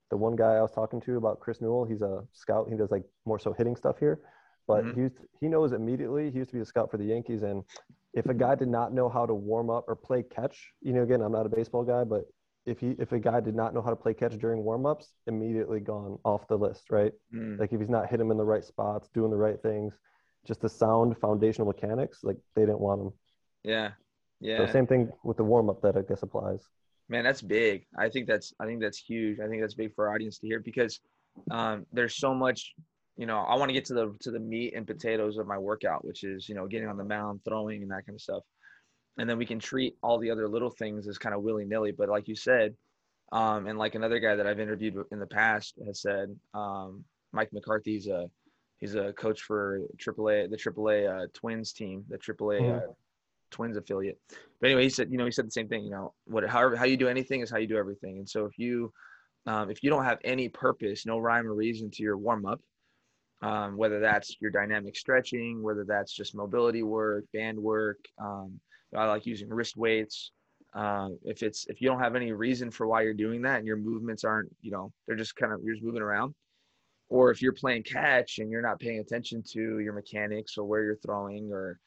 the 0.10 0.18
one 0.18 0.36
guy 0.36 0.56
I 0.56 0.62
was 0.62 0.72
talking 0.72 1.00
to 1.02 1.18
about 1.18 1.40
Chris 1.40 1.62
Newell. 1.62 1.86
He's 1.86 2.02
a 2.02 2.24
scout. 2.34 2.68
He 2.70 2.76
does 2.76 2.92
like 2.92 3.04
more 3.26 3.40
so 3.40 3.54
hitting 3.54 3.76
stuff 3.76 3.98
here, 3.98 4.20
but 4.68 4.84
Mhm. 4.84 4.96
he's 4.96 5.12
he 5.40 5.48
knows 5.48 5.72
immediately. 5.72 6.30
He 6.32 6.40
used 6.40 6.50
to 6.52 6.58
be 6.58 6.62
a 6.62 6.66
scout 6.66 6.92
for 6.92 6.98
the 6.98 7.06
Yankees, 7.06 7.44
and 7.44 7.64
if 8.14 8.26
a 8.26 8.34
guy 8.34 8.56
did 8.56 8.68
not 8.68 8.94
know 8.94 9.08
how 9.08 9.26
to 9.26 9.34
warm 9.34 9.70
up 9.70 9.86
or 9.88 9.96
play 9.96 10.22
catch, 10.24 10.74
you 10.82 10.92
know, 10.92 11.04
again, 11.04 11.22
I'm 11.22 11.32
not 11.32 11.46
a 11.46 11.50
baseball 11.50 11.84
guy, 11.84 12.04
but 12.04 12.26
if 12.66 12.80
he 12.80 12.92
if 13.00 13.12
a 13.14 13.20
guy 13.20 13.40
did 13.40 13.56
not 13.56 13.74
know 13.74 13.82
how 13.82 13.90
to 13.90 13.96
play 13.96 14.14
catch 14.14 14.38
during 14.38 14.64
warm-ups, 14.64 15.14
immediately 15.28 15.80
gone 15.80 16.20
off 16.26 16.48
the 16.48 16.58
list, 16.58 16.92
right? 16.92 17.14
Mm, 17.34 17.58
Like 17.58 17.72
if 17.74 17.80
he's 17.80 17.90
not 17.90 18.10
hitting 18.10 18.26
him 18.26 18.32
in 18.32 18.38
the 18.38 18.44
right 18.46 18.64
spots, 18.64 19.08
doing 19.14 19.32
the 19.32 19.38
right 19.38 19.62
things, 19.62 19.98
just 20.46 20.62
the 20.62 20.70
sound 20.70 21.18
foundational 21.20 21.68
mechanics, 21.68 22.20
like 22.24 22.38
they 22.56 22.64
didn't 22.64 22.80
want 22.80 23.02
them. 23.02 23.14
yeah. 23.64 23.92
Yeah. 24.44 24.66
So 24.66 24.74
same 24.74 24.88
thing 24.88 25.12
with 25.24 25.38
the 25.38 25.44
warm-up 25.44 25.84
that 25.84 25.96
I 25.96 26.02
guess 26.02 26.24
applies. 26.24 26.64
Man, 27.10 27.24
that's 27.24 27.44
big. 27.44 27.86
I 27.96 28.10
think 28.10 28.26
that's 28.26 28.54
I 28.60 28.66
think 28.66 28.82
that's 28.82 28.98
huge. 28.98 29.40
I 29.40 29.48
think 29.48 29.62
that's 29.62 29.76
big 29.76 29.94
for 29.94 30.08
our 30.08 30.16
audience 30.16 30.40
to 30.40 30.48
hear 30.48 30.60
because 30.60 31.00
um, 31.52 31.86
there's 31.94 32.16
so 32.16 32.34
much 32.34 32.74
you 33.18 33.26
know 33.26 33.40
i 33.40 33.56
want 33.56 33.70
to 33.70 33.74
get 33.74 33.86
to 33.86 33.94
the 33.94 34.16
to 34.22 34.32
the 34.32 34.40
meat 34.40 34.74
and 34.76 34.88
potatoes 34.88 35.38
of 35.38 35.48
my 35.48 35.58
workout 35.58 36.04
which 36.06 36.24
is 36.24 36.48
you 36.48 36.56
know 36.56 36.68
getting 36.68 36.88
on 36.88 36.98
the 36.98 37.04
mound 37.04 37.40
throwing 37.46 37.82
and 37.82 37.92
that 37.92 38.06
kind 38.06 38.16
of 38.16 38.22
stuff 38.22 38.44
and 39.18 39.30
then 39.30 39.38
we 39.38 39.46
can 39.46 39.60
treat 39.60 39.96
all 40.02 40.18
the 40.18 40.32
other 40.32 40.48
little 40.48 40.70
things 40.70 41.08
as 41.08 41.18
kind 41.18 41.36
of 41.36 41.42
willy-nilly 41.42 41.92
but 41.92 42.10
like 42.10 42.28
you 42.28 42.36
said 42.36 42.74
um, 43.34 43.68
and 43.68 43.78
like 43.78 43.96
another 43.96 44.20
guy 44.20 44.36
that 44.36 44.48
i've 44.48 44.60
interviewed 44.60 44.96
in 45.12 45.20
the 45.20 45.28
past 45.28 45.76
has 45.86 46.02
said 46.02 46.36
um, 46.54 47.04
mike 47.32 47.50
mccarthy's 47.54 48.08
a 48.08 48.30
he's 48.82 48.96
a 48.96 49.14
coach 49.14 49.42
for 49.42 49.80
aaa 49.98 50.50
the 50.50 50.58
aaa 50.58 51.24
uh, 51.24 51.28
twins 51.34 51.72
team 51.72 52.04
the 52.10 52.18
aaa 52.18 52.34
mm-hmm. 52.36 52.78
uh, 52.78 52.94
twins 53.50 53.78
affiliate 53.78 54.20
but 54.60 54.68
anyway 54.68 54.84
he 54.84 54.90
said 54.90 55.10
you 55.12 55.18
know 55.18 55.26
he 55.26 55.32
said 55.32 55.48
the 55.48 55.52
same 55.60 55.68
thing 55.68 55.84
you 55.84 55.92
know 55.92 56.14
what 56.26 56.48
however 56.50 56.76
how 56.76 56.86
you 56.86 56.98
do 56.98 57.08
anything 57.08 57.42
is 57.42 57.50
how 57.50 57.58
you 57.58 57.68
do 57.68 57.78
everything 57.78 58.18
and 58.18 58.28
so 58.28 58.46
if 58.46 58.58
you 58.58 58.92
um, 59.48 59.72
if 59.72 59.82
you 59.84 59.90
don't 59.90 60.06
have 60.06 60.20
any 60.24 60.48
purpose 60.50 61.06
no 61.06 61.18
rhyme 61.18 61.48
or 61.48 61.56
reason 61.56 61.90
to 61.90 62.04
your 62.04 62.18
warm-up 62.18 62.62
um, 63.42 63.76
whether 63.76 64.00
that's 64.00 64.38
your 64.40 64.52
dynamic 64.52 64.96
stretching, 64.96 65.64
whether 65.64 65.84
that's 65.84 66.14
just 66.14 66.36
mobility 66.36 66.84
work, 66.84 67.26
band 67.34 67.58
work. 67.58 67.98
Um, 68.20 68.60
I 68.96 69.06
like 69.06 69.26
using 69.26 69.50
wrist 69.50 69.78
weights. 69.78 70.32
Um, 70.74 71.18
if 71.24 71.44
it's 71.44 71.66
if 71.68 71.82
you 71.82 71.88
don't 71.88 72.00
have 72.00 72.16
any 72.16 72.32
reason 72.32 72.72
for 72.72 72.88
why 72.88 73.02
you're 73.02 73.14
doing 73.14 73.42
that 73.42 73.58
and 73.58 73.68
your 73.68 73.78
movements 73.78 74.24
aren't, 74.24 74.50
you 74.62 74.72
know, 74.72 74.92
they're 75.06 75.16
just 75.16 75.36
kind 75.36 75.52
of 75.52 75.62
you're 75.64 75.76
just 75.76 75.86
moving 75.86 76.02
around. 76.02 76.34
Or 77.12 77.30
if 77.30 77.42
you're 77.42 77.52
playing 77.52 77.84
catch 77.84 78.40
and 78.40 78.50
you're 78.50 78.62
not 78.62 78.80
paying 78.80 79.00
attention 79.00 79.44
to 79.52 79.80
your 79.80 79.92
mechanics 79.92 80.58
or 80.58 80.64
where 80.64 80.82
you're 80.82 80.96
throwing 80.96 81.52
or 81.52 81.78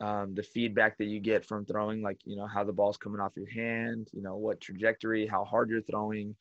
um, 0.00 0.34
the 0.34 0.42
feedback 0.42 0.98
that 0.98 1.04
you 1.04 1.20
get 1.20 1.46
from 1.46 1.64
throwing, 1.64 2.02
like 2.02 2.18
you 2.24 2.34
know 2.36 2.48
how 2.48 2.64
the 2.64 2.72
ball's 2.72 2.96
coming 2.96 3.20
off 3.20 3.36
your 3.36 3.48
hand, 3.48 4.08
you 4.12 4.20
know 4.20 4.34
what 4.36 4.60
trajectory, 4.60 5.28
how 5.28 5.44
hard 5.44 5.70
you're 5.70 5.80
throwing, 5.80 6.34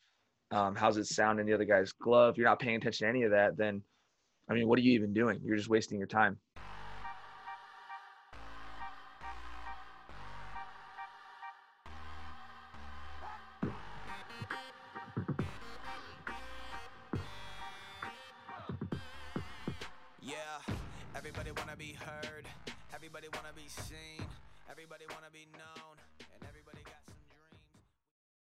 um, 0.50 0.76
how's 0.76 0.98
it 0.98 1.06
sound 1.06 1.40
in 1.40 1.46
the 1.46 1.54
other 1.54 1.64
guy's 1.64 1.92
glove. 1.92 2.36
You're 2.36 2.48
not 2.48 2.58
paying 2.58 2.78
attention 2.78 3.06
to 3.06 3.10
any 3.10 3.22
of 3.22 3.32
that, 3.32 3.56
then 3.56 3.84
I 4.50 4.56
mean, 4.56 4.68
what 4.68 4.80
are 4.80 4.82
you 4.82 4.94
even 4.94 5.14
doing? 5.14 5.40
You're 5.44 5.56
just 5.56 5.70
wasting 5.70 6.00
your 6.00 6.08
time. 6.08 6.40